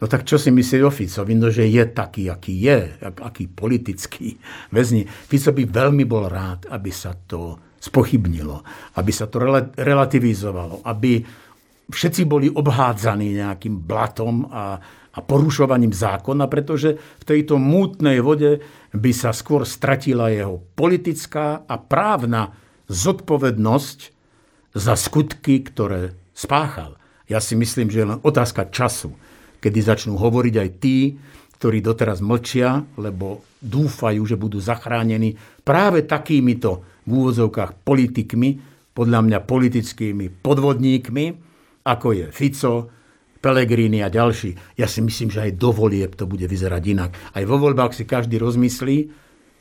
No 0.02 0.10
tak 0.10 0.26
čo 0.26 0.42
si 0.42 0.50
myslí 0.50 0.82
o 0.82 0.90
Ficovi? 0.90 1.38
No, 1.38 1.54
že 1.54 1.70
je 1.70 1.86
taký, 1.86 2.26
aký 2.26 2.58
je, 2.58 2.90
aký 3.06 3.46
politický 3.46 4.34
väzni. 4.76 5.06
Fico 5.06 5.54
by 5.54 5.64
veľmi 5.70 6.10
bol 6.10 6.26
rád, 6.26 6.66
aby 6.74 6.90
sa 6.90 7.14
to 7.14 7.71
spochybnilo, 7.82 8.62
aby 9.02 9.10
sa 9.10 9.26
to 9.26 9.42
relativizovalo, 9.74 10.86
aby 10.86 11.26
všetci 11.90 12.30
boli 12.30 12.48
obhádzaní 12.48 13.42
nejakým 13.42 13.82
blatom 13.82 14.46
a 14.48 14.64
a 15.12 15.20
porušovaním 15.20 15.92
zákona, 15.92 16.48
pretože 16.48 16.96
v 16.96 17.24
tejto 17.28 17.60
mútnej 17.60 18.24
vode 18.24 18.64
by 18.96 19.12
sa 19.12 19.36
skôr 19.36 19.68
stratila 19.68 20.32
jeho 20.32 20.64
politická 20.76 21.68
a 21.68 21.76
právna 21.76 22.56
zodpovednosť 22.88 24.00
za 24.72 24.96
skutky, 24.96 25.68
ktoré 25.68 26.16
spáchal. 26.32 26.96
Ja 27.28 27.44
si 27.44 27.60
myslím, 27.60 27.92
že 27.92 28.04
je 28.04 28.10
len 28.16 28.24
otázka 28.24 28.72
času, 28.72 29.12
kedy 29.60 29.80
začnú 29.84 30.16
hovoriť 30.16 30.56
aj 30.56 30.70
tí, 30.80 31.20
ktorí 31.62 31.86
doteraz 31.86 32.26
mlčia, 32.26 32.82
lebo 32.98 33.46
dúfajú, 33.62 34.26
že 34.26 34.34
budú 34.34 34.58
zachránení 34.58 35.38
práve 35.62 36.10
takýmito 36.10 36.82
v 37.06 37.22
úvodzovkách 37.22 37.86
politikmi, 37.86 38.74
podľa 38.98 39.20
mňa 39.24 39.40
politickými 39.46 40.42
podvodníkmi, 40.42 41.26
ako 41.86 42.08
je 42.18 42.26
Fico, 42.34 42.90
Pelegrini 43.42 44.02
a 44.02 44.10
ďalší. 44.10 44.78
Ja 44.78 44.90
si 44.90 45.06
myslím, 45.06 45.30
že 45.30 45.50
aj 45.50 45.62
do 45.62 45.70
volieb 45.70 46.18
to 46.18 46.26
bude 46.26 46.44
vyzerať 46.46 46.84
inak. 46.92 47.12
Aj 47.38 47.44
vo 47.46 47.58
voľbách 47.62 47.94
si 47.94 48.10
každý 48.10 48.42
rozmyslí, 48.42 48.98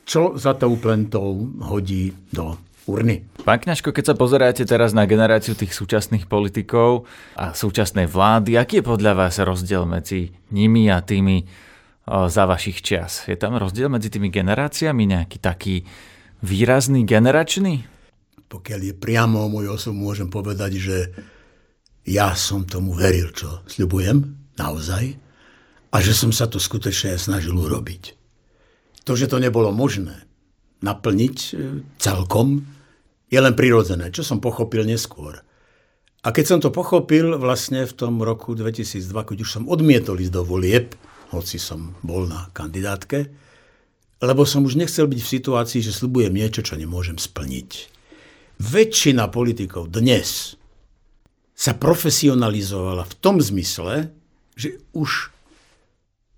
čo 0.08 0.40
za 0.40 0.56
tou 0.56 0.80
plentou 0.80 1.52
hodí 1.62 2.16
do 2.32 2.56
urny. 2.88 3.28
Pán 3.44 3.60
Kňažko, 3.62 3.92
keď 3.92 4.04
sa 4.12 4.18
pozeráte 4.18 4.64
teraz 4.66 4.96
na 4.96 5.06
generáciu 5.06 5.54
tých 5.54 5.76
súčasných 5.76 6.26
politikov 6.26 7.06
a 7.38 7.52
súčasnej 7.52 8.10
vlády, 8.10 8.58
aký 8.58 8.80
je 8.80 8.88
podľa 8.88 9.12
vás 9.14 9.36
rozdiel 9.38 9.86
medzi 9.86 10.34
nimi 10.50 10.90
a 10.90 11.04
tými 11.04 11.69
za 12.06 12.44
vašich 12.46 12.80
čias? 12.80 13.24
Je 13.28 13.36
tam 13.36 13.56
rozdiel 13.56 13.90
medzi 13.92 14.08
tými 14.08 14.32
generáciami 14.32 15.02
nejaký 15.08 15.38
taký 15.40 15.84
výrazný 16.40 17.04
generačný? 17.04 17.84
Pokiaľ 18.50 18.80
je 18.82 18.94
priamo 18.96 19.46
môj 19.46 19.78
osob, 19.78 19.94
môžem 19.94 20.26
povedať, 20.26 20.72
že 20.80 20.98
ja 22.08 22.34
som 22.34 22.66
tomu 22.66 22.96
veril, 22.96 23.30
čo 23.30 23.62
sľubujem, 23.70 24.18
naozaj, 24.58 25.14
a 25.90 25.96
že 26.02 26.12
som 26.14 26.34
sa 26.34 26.50
to 26.50 26.58
skutočne 26.58 27.14
snažil 27.14 27.54
urobiť. 27.54 28.18
To, 29.06 29.14
že 29.14 29.30
to 29.30 29.38
nebolo 29.38 29.70
možné, 29.70 30.26
naplniť 30.82 31.36
e, 31.36 31.50
celkom, 31.98 32.66
je 33.30 33.38
len 33.38 33.54
prirodzené, 33.54 34.10
čo 34.10 34.26
som 34.26 34.42
pochopil 34.42 34.82
neskôr. 34.82 35.38
A 36.20 36.28
keď 36.36 36.44
som 36.44 36.58
to 36.60 36.68
pochopil 36.68 37.40
vlastne 37.40 37.88
v 37.88 37.94
tom 37.96 38.20
roku 38.20 38.52
2002, 38.52 39.00
keď 39.08 39.38
už 39.40 39.50
som 39.50 39.64
odmietol 39.70 40.20
ísť 40.20 40.34
do 40.36 40.42
volieb, 40.44 40.92
hoci 41.30 41.56
som 41.58 41.94
bol 42.02 42.26
na 42.26 42.50
kandidátke, 42.50 43.30
lebo 44.20 44.44
som 44.44 44.66
už 44.66 44.76
nechcel 44.76 45.08
byť 45.08 45.20
v 45.22 45.32
situácii, 45.40 45.80
že 45.80 45.96
slubujem 45.96 46.34
niečo, 46.34 46.60
čo 46.60 46.76
nemôžem 46.76 47.16
splniť. 47.16 47.70
Väčšina 48.60 49.32
politikov 49.32 49.88
dnes 49.88 50.60
sa 51.56 51.72
profesionalizovala 51.72 53.08
v 53.08 53.14
tom 53.16 53.40
zmysle, 53.40 54.12
že 54.52 54.76
už 54.92 55.32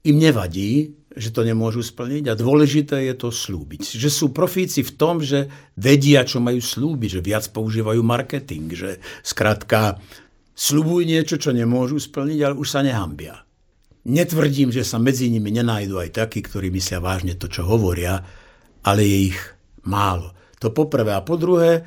im 0.06 0.16
nevadí, 0.18 0.94
že 1.12 1.34
to 1.34 1.44
nemôžu 1.44 1.84
splniť 1.84 2.30
a 2.30 2.38
dôležité 2.38 3.10
je 3.10 3.14
to 3.18 3.28
slúbiť. 3.28 3.98
Že 3.98 4.10
sú 4.10 4.26
profíci 4.30 4.80
v 4.86 4.94
tom, 4.96 5.20
že 5.20 5.50
vedia, 5.76 6.24
čo 6.24 6.40
majú 6.40 6.62
slúbiť, 6.62 7.18
že 7.18 7.26
viac 7.26 7.44
používajú 7.52 8.00
marketing, 8.00 8.72
že 8.72 8.90
skrátka 9.20 10.00
slúbujú 10.56 11.02
niečo, 11.04 11.36
čo 11.36 11.52
nemôžu 11.52 12.00
splniť, 12.00 12.38
ale 12.42 12.54
už 12.56 12.68
sa 12.68 12.80
nehambia. 12.80 13.44
Netvrdím, 14.02 14.74
že 14.74 14.82
sa 14.82 14.98
medzi 14.98 15.30
nimi 15.30 15.54
nenájdú 15.54 16.02
aj 16.02 16.18
takí, 16.18 16.42
ktorí 16.42 16.74
myslia 16.74 16.98
vážne 16.98 17.38
to, 17.38 17.46
čo 17.46 17.62
hovoria, 17.62 18.18
ale 18.82 19.06
je 19.06 19.18
ich 19.30 19.38
málo. 19.86 20.34
To 20.58 20.74
poprvé. 20.74 21.14
A 21.14 21.22
po 21.22 21.38
druhé, 21.38 21.86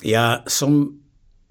ja 0.00 0.40
som 0.48 0.96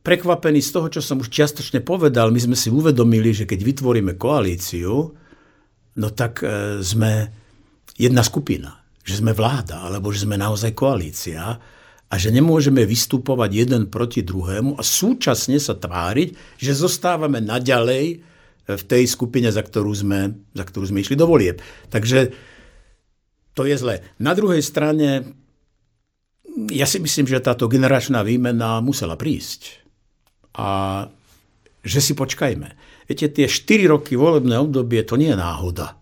prekvapený 0.02 0.60
z 0.66 0.70
toho, 0.74 0.88
čo 0.90 1.02
som 1.02 1.22
už 1.22 1.30
čiastočne 1.30 1.86
povedal. 1.86 2.34
My 2.34 2.42
sme 2.42 2.58
si 2.58 2.74
uvedomili, 2.74 3.32
že 3.32 3.46
keď 3.46 3.60
vytvoríme 3.62 4.14
koalíciu, 4.20 5.14
no 5.94 6.08
tak 6.12 6.44
e, 6.44 6.82
sme 6.82 7.30
jedna 7.94 8.26
skupina, 8.26 8.84
že 9.06 9.22
sme 9.22 9.32
vláda, 9.32 9.86
alebo 9.86 10.10
že 10.10 10.26
sme 10.26 10.36
naozaj 10.36 10.76
koalícia 10.76 11.56
a 12.10 12.14
že 12.20 12.30
nemôžeme 12.30 12.84
vystupovať 12.84 13.50
jeden 13.66 13.84
proti 13.90 14.22
druhému 14.22 14.78
a 14.78 14.84
súčasne 14.84 15.58
sa 15.58 15.74
tváriť, 15.78 16.60
že 16.60 16.78
zostávame 16.78 17.40
naďalej 17.42 18.33
v 18.64 18.84
tej 18.84 19.04
skupine, 19.08 19.52
za 19.52 19.60
ktorú 19.60 19.92
sme, 19.92 20.40
za 20.56 20.64
ktorú 20.64 20.88
sme 20.88 21.04
išli 21.04 21.20
do 21.20 21.28
volieb. 21.28 21.60
Takže 21.92 22.32
to 23.54 23.68
je 23.68 23.76
zle. 23.76 24.00
Na 24.24 24.34
druhej 24.34 24.64
strane, 24.64 25.36
ja 26.72 26.88
si 26.88 26.98
myslím, 27.04 27.28
že 27.28 27.44
táto 27.44 27.68
generačná 27.68 28.24
výmena 28.24 28.80
musela 28.80 29.20
prísť. 29.20 29.84
A 30.56 30.68
že 31.84 32.00
si 32.00 32.14
počkajme. 32.16 32.68
Viete, 33.12 33.28
tie 33.28 33.52
4 33.52 33.92
roky 33.92 34.16
volebné 34.16 34.56
obdobie, 34.56 35.04
to 35.04 35.20
nie 35.20 35.36
je 35.36 35.38
náhoda. 35.38 36.00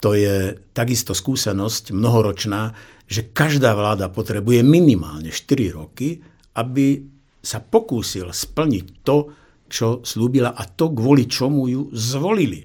To 0.00 0.16
je 0.16 0.56
takisto 0.72 1.12
skúsenosť 1.12 1.92
mnohoročná, 1.92 2.72
že 3.04 3.28
každá 3.28 3.76
vláda 3.76 4.08
potrebuje 4.08 4.64
minimálne 4.64 5.28
4 5.28 5.76
roky, 5.76 6.24
aby 6.56 7.04
sa 7.44 7.60
pokúsil 7.60 8.32
splniť 8.32 9.04
to, 9.04 9.43
čo 9.74 10.06
slúbila 10.06 10.54
a 10.54 10.62
to, 10.70 10.94
kvôli 10.94 11.26
čomu 11.26 11.66
ju 11.66 11.90
zvolili. 11.90 12.62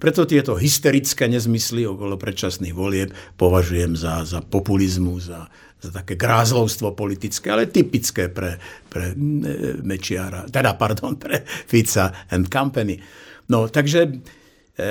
Preto 0.00 0.26
tieto 0.26 0.56
hysterické 0.58 1.30
nezmysly 1.30 1.86
okolo 1.86 2.18
predčasných 2.18 2.74
volieb 2.74 3.14
považujem 3.38 3.94
za, 3.94 4.24
za 4.26 4.40
populizmu, 4.42 5.20
za, 5.22 5.46
za 5.78 5.90
také 5.92 6.16
grázlovstvo 6.16 6.96
politické, 6.96 7.52
ale 7.52 7.70
typické 7.70 8.32
pre, 8.32 8.56
pre 8.88 9.12
e, 9.12 9.14
Mečiara, 9.84 10.48
teda 10.48 10.74
pardon, 10.74 11.20
pre 11.20 11.44
Fica 11.44 12.26
and 12.32 12.48
Company. 12.48 12.96
No, 13.52 13.68
takže 13.68 14.08
e, 14.80 14.88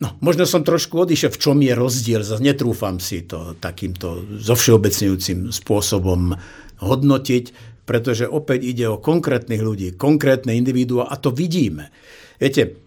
no, 0.00 0.08
možno 0.24 0.48
som 0.48 0.64
trošku 0.64 1.04
odišiel, 1.04 1.30
v 1.30 1.38
čom 1.38 1.60
je 1.60 1.76
rozdiel, 1.76 2.24
netrúfam 2.40 2.96
si 2.96 3.28
to 3.28 3.52
takýmto 3.60 4.32
zovšeobecňujúcim 4.48 5.52
spôsobom 5.52 6.32
hodnotiť, 6.80 7.44
pretože 7.88 8.28
opäť 8.28 8.68
ide 8.68 8.84
o 8.92 9.00
konkrétnych 9.00 9.64
ľudí, 9.64 9.96
konkrétne 9.96 10.52
individuá 10.52 11.08
a 11.08 11.16
to 11.16 11.32
vidíme. 11.32 11.88
Viete, 12.36 12.84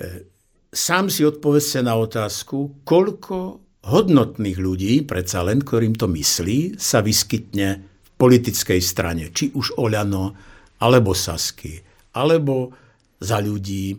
E, 0.00 0.24
sám 0.72 1.12
si 1.12 1.26
odpovedzte 1.26 1.84
na 1.84 1.98
otázku, 2.00 2.86
koľko 2.88 3.60
hodnotných 3.84 4.58
ľudí, 4.60 4.92
predsa 5.04 5.44
len, 5.44 5.60
ktorým 5.60 5.96
to 5.96 6.08
myslí, 6.08 6.80
sa 6.80 7.04
vyskytne 7.04 7.68
v 7.80 8.10
politickej 8.16 8.80
strane, 8.80 9.28
či 9.32 9.52
už 9.52 9.76
Oľano, 9.76 10.32
alebo 10.80 11.12
Sasky, 11.12 11.76
alebo 12.16 12.72
za 13.20 13.40
ľudí 13.44 13.92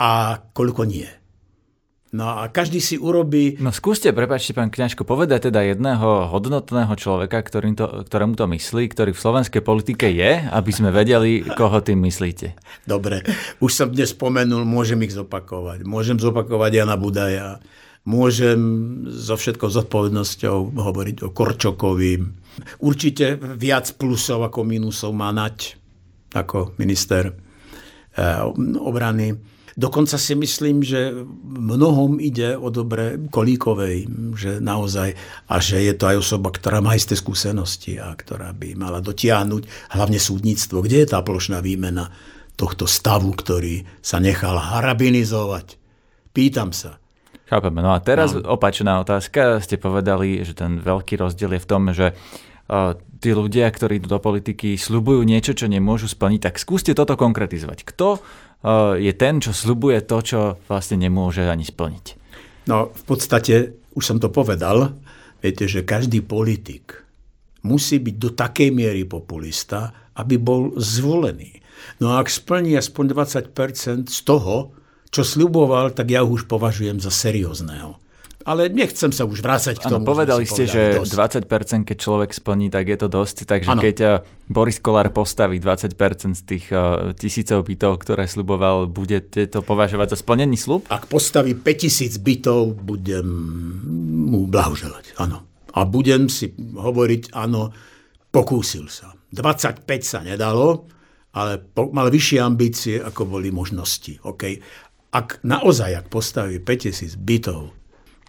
a 0.00 0.40
koľko 0.40 0.82
nie. 0.88 1.08
No 2.08 2.40
a 2.40 2.48
každý 2.48 2.80
si 2.80 2.96
urobí... 2.96 3.60
No 3.60 3.68
skúste, 3.68 4.08
prepáčte 4.16 4.56
pán 4.56 4.72
Kňažko, 4.72 5.04
povedať 5.04 5.52
teda 5.52 5.60
jedného 5.60 6.32
hodnotného 6.32 6.96
človeka, 6.96 7.44
ktorým 7.44 7.76
to, 7.76 8.08
ktorému 8.08 8.32
to 8.32 8.48
myslí, 8.48 8.88
ktorý 8.88 9.12
v 9.12 9.20
slovenskej 9.20 9.60
politike 9.60 10.08
je, 10.08 10.40
aby 10.48 10.70
sme 10.72 10.88
vedeli, 10.88 11.44
koho 11.44 11.84
tým 11.84 12.00
myslíte. 12.08 12.56
Dobre, 12.88 13.20
už 13.60 13.70
som 13.76 13.92
dnes 13.92 14.16
spomenul, 14.16 14.64
môžem 14.64 15.04
ich 15.04 15.12
zopakovať. 15.12 15.84
Môžem 15.84 16.16
zopakovať 16.16 16.80
Jana 16.80 16.96
Budaja, 16.96 17.60
môžem 18.08 18.60
so 19.12 19.36
všetkou 19.36 19.68
zodpovednosťou 19.68 20.80
hovoriť 20.80 21.16
o 21.24 21.28
Korčokovi. 21.28 22.24
Určite 22.80 23.36
viac 23.36 23.84
plusov 24.00 24.48
ako 24.48 24.64
minusov 24.64 25.12
má 25.12 25.28
Nať 25.28 25.76
ako 26.32 26.72
minister 26.80 27.28
eh, 27.28 28.40
obrany 28.80 29.57
Dokonca 29.78 30.18
si 30.18 30.34
myslím, 30.34 30.82
že 30.82 31.14
mnohom 31.46 32.18
ide 32.18 32.58
o 32.58 32.66
dobre 32.66 33.14
Kolíkovej, 33.30 34.10
že 34.34 34.58
naozaj, 34.58 35.14
a 35.46 35.62
že 35.62 35.86
je 35.86 35.94
to 35.94 36.10
aj 36.10 36.16
osoba, 36.18 36.50
ktorá 36.50 36.82
má 36.82 36.98
isté 36.98 37.14
skúsenosti 37.14 37.94
a 38.02 38.10
ktorá 38.10 38.50
by 38.58 38.74
mala 38.74 38.98
dotiahnuť 38.98 39.94
hlavne 39.94 40.18
súdnictvo. 40.18 40.82
Kde 40.82 41.06
je 41.06 41.08
tá 41.14 41.22
plošná 41.22 41.62
výmena 41.62 42.10
tohto 42.58 42.90
stavu, 42.90 43.30
ktorý 43.30 43.86
sa 44.02 44.18
nechal 44.18 44.58
harabinizovať? 44.58 45.78
Pýtam 46.34 46.74
sa. 46.74 46.98
Chápeme. 47.46 47.78
No 47.78 47.94
a 47.94 48.02
teraz 48.02 48.34
no. 48.34 48.58
opačná 48.58 48.98
otázka. 48.98 49.62
Ste 49.62 49.78
povedali, 49.78 50.42
že 50.42 50.58
ten 50.58 50.82
veľký 50.82 51.22
rozdiel 51.22 51.54
je 51.54 51.62
v 51.62 51.68
tom, 51.70 51.82
že 51.94 52.12
uh, 52.12 52.98
tí 53.22 53.30
ľudia, 53.30 53.70
ktorí 53.70 54.02
idú 54.02 54.10
do 54.10 54.20
politiky, 54.22 54.74
slubujú 54.74 55.22
niečo, 55.22 55.54
čo 55.54 55.70
nemôžu 55.70 56.10
splniť, 56.10 56.50
tak 56.50 56.58
skúste 56.58 56.92
toto 56.98 57.14
konkretizovať. 57.14 57.86
Kto 57.88 58.18
je 58.98 59.12
ten, 59.14 59.38
čo 59.38 59.54
slubuje 59.54 60.02
to, 60.02 60.18
čo 60.22 60.40
vlastne 60.66 60.98
nemôže 60.98 61.46
ani 61.46 61.62
splniť. 61.62 62.06
No, 62.66 62.90
v 62.90 63.02
podstate, 63.06 63.78
už 63.94 64.04
som 64.04 64.18
to 64.18 64.28
povedal, 64.28 64.98
viete, 65.40 65.64
že 65.70 65.86
každý 65.86 66.20
politik 66.20 67.06
musí 67.62 68.02
byť 68.02 68.16
do 68.18 68.30
takej 68.34 68.70
miery 68.74 69.06
populista, 69.06 70.10
aby 70.18 70.36
bol 70.36 70.74
zvolený. 70.74 71.62
No 72.02 72.14
a 72.14 72.22
ak 72.22 72.28
splní 72.28 72.74
aspoň 72.74 73.14
20% 73.14 74.10
z 74.10 74.20
toho, 74.26 74.74
čo 75.08 75.22
sľuboval, 75.24 75.94
tak 75.94 76.10
ja 76.10 76.26
ho 76.26 76.28
už 76.28 76.50
považujem 76.50 76.98
za 76.98 77.08
seriózneho 77.08 77.96
ale 78.48 78.72
nechcem 78.72 79.12
sa 79.12 79.28
už 79.28 79.44
vrácať 79.44 79.76
k 79.76 79.92
tomu. 79.92 80.00
Ano, 80.00 80.08
povedali 80.08 80.48
ste, 80.48 80.64
že 80.64 81.04
dosť. 81.04 81.44
20% 81.44 81.84
keď 81.84 81.96
človek 82.00 82.30
splní, 82.32 82.72
tak 82.72 82.88
je 82.88 82.96
to 82.96 83.08
dosť. 83.12 83.44
Takže 83.44 83.70
ano. 83.76 83.82
keď 83.84 83.96
eh, 84.00 84.12
Boris 84.48 84.80
Kolár 84.80 85.12
postaví 85.12 85.60
20% 85.60 85.92
z 86.32 86.42
tých 86.48 86.72
uh, 86.72 87.12
tisícov 87.12 87.68
bytov, 87.68 88.00
ktoré 88.00 88.24
sluboval, 88.24 88.88
budete 88.88 89.44
to 89.52 89.60
považovať 89.60 90.16
za 90.16 90.24
splnený 90.24 90.56
slub? 90.56 90.88
Ak 90.88 91.12
postaví 91.12 91.52
5000 91.52 92.16
bytov, 92.24 92.80
budem 92.80 93.28
mu 94.32 94.48
blahoželať. 94.48 95.20
Áno. 95.20 95.44
A 95.76 95.84
budem 95.84 96.32
si 96.32 96.48
hovoriť, 96.56 97.36
áno, 97.36 97.68
pokúsil 98.32 98.88
sa. 98.88 99.12
25 99.36 99.84
sa 100.00 100.24
nedalo, 100.24 100.88
ale 101.36 101.60
po, 101.60 101.92
mal 101.92 102.08
vyššie 102.08 102.38
ambície, 102.40 102.96
ako 102.96 103.36
boli 103.36 103.52
možnosti. 103.52 104.16
Okay? 104.24 104.64
Ak 105.12 105.44
naozaj, 105.44 105.92
ak 105.92 106.06
postaví 106.08 106.56
5000 106.64 107.20
bytov, 107.20 107.76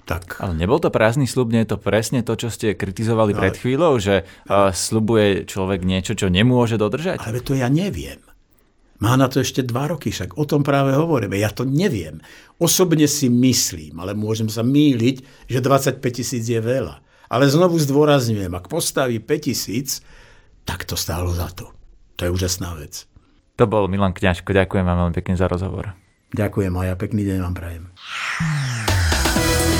tak. 0.10 0.42
Ale 0.42 0.58
nebol 0.58 0.82
to 0.82 0.90
prázdny 0.90 1.30
slub, 1.30 1.54
nie 1.54 1.62
je 1.62 1.78
to 1.78 1.78
presne 1.78 2.26
to, 2.26 2.34
čo 2.34 2.50
ste 2.50 2.74
kritizovali 2.74 3.38
no 3.38 3.38
ale, 3.38 3.42
pred 3.46 3.56
chvíľou, 3.62 4.02
že 4.02 4.26
no. 4.50 4.66
ale, 4.66 4.70
slubuje 4.74 5.46
človek 5.46 5.86
niečo, 5.86 6.18
čo 6.18 6.34
nemôže 6.34 6.82
dodržať? 6.82 7.22
Ale 7.22 7.46
to 7.46 7.54
ja 7.54 7.70
neviem. 7.70 8.18
Má 9.00 9.16
na 9.16 9.30
to 9.30 9.40
ešte 9.40 9.62
dva 9.64 9.88
roky, 9.88 10.10
však 10.10 10.36
o 10.36 10.44
tom 10.50 10.66
práve 10.66 10.98
hovoríme. 10.98 11.38
Ja 11.38 11.54
to 11.54 11.64
neviem. 11.64 12.20
Osobne 12.58 13.06
si 13.06 13.30
myslím, 13.30 14.02
ale 14.02 14.18
môžem 14.18 14.50
sa 14.50 14.66
míliť, 14.66 15.48
že 15.48 15.64
25 15.64 16.02
tisíc 16.10 16.44
je 16.44 16.60
veľa. 16.60 17.00
Ale 17.30 17.46
znovu 17.46 17.78
zdôrazňujem, 17.78 18.52
ak 18.52 18.68
postaví 18.68 19.22
5 19.22 19.48
tisíc, 19.48 20.02
tak 20.66 20.84
to 20.90 20.98
stálo 20.98 21.32
za 21.32 21.48
to. 21.54 21.70
To 22.18 22.28
je 22.28 22.34
úžasná 22.34 22.76
vec. 22.76 23.06
To 23.62 23.70
bol 23.70 23.88
Milan 23.88 24.12
Kňažko. 24.12 24.52
Ďakujem 24.52 24.84
vám 24.84 24.98
veľmi 25.06 25.16
pekne 25.16 25.36
za 25.38 25.48
rozhovor. 25.48 25.96
Ďakujem 26.36 26.74
a 26.76 26.82
ja 26.92 26.96
pekný 26.98 27.24
deň 27.24 27.38
vám 27.46 27.56
prajem. 27.56 27.84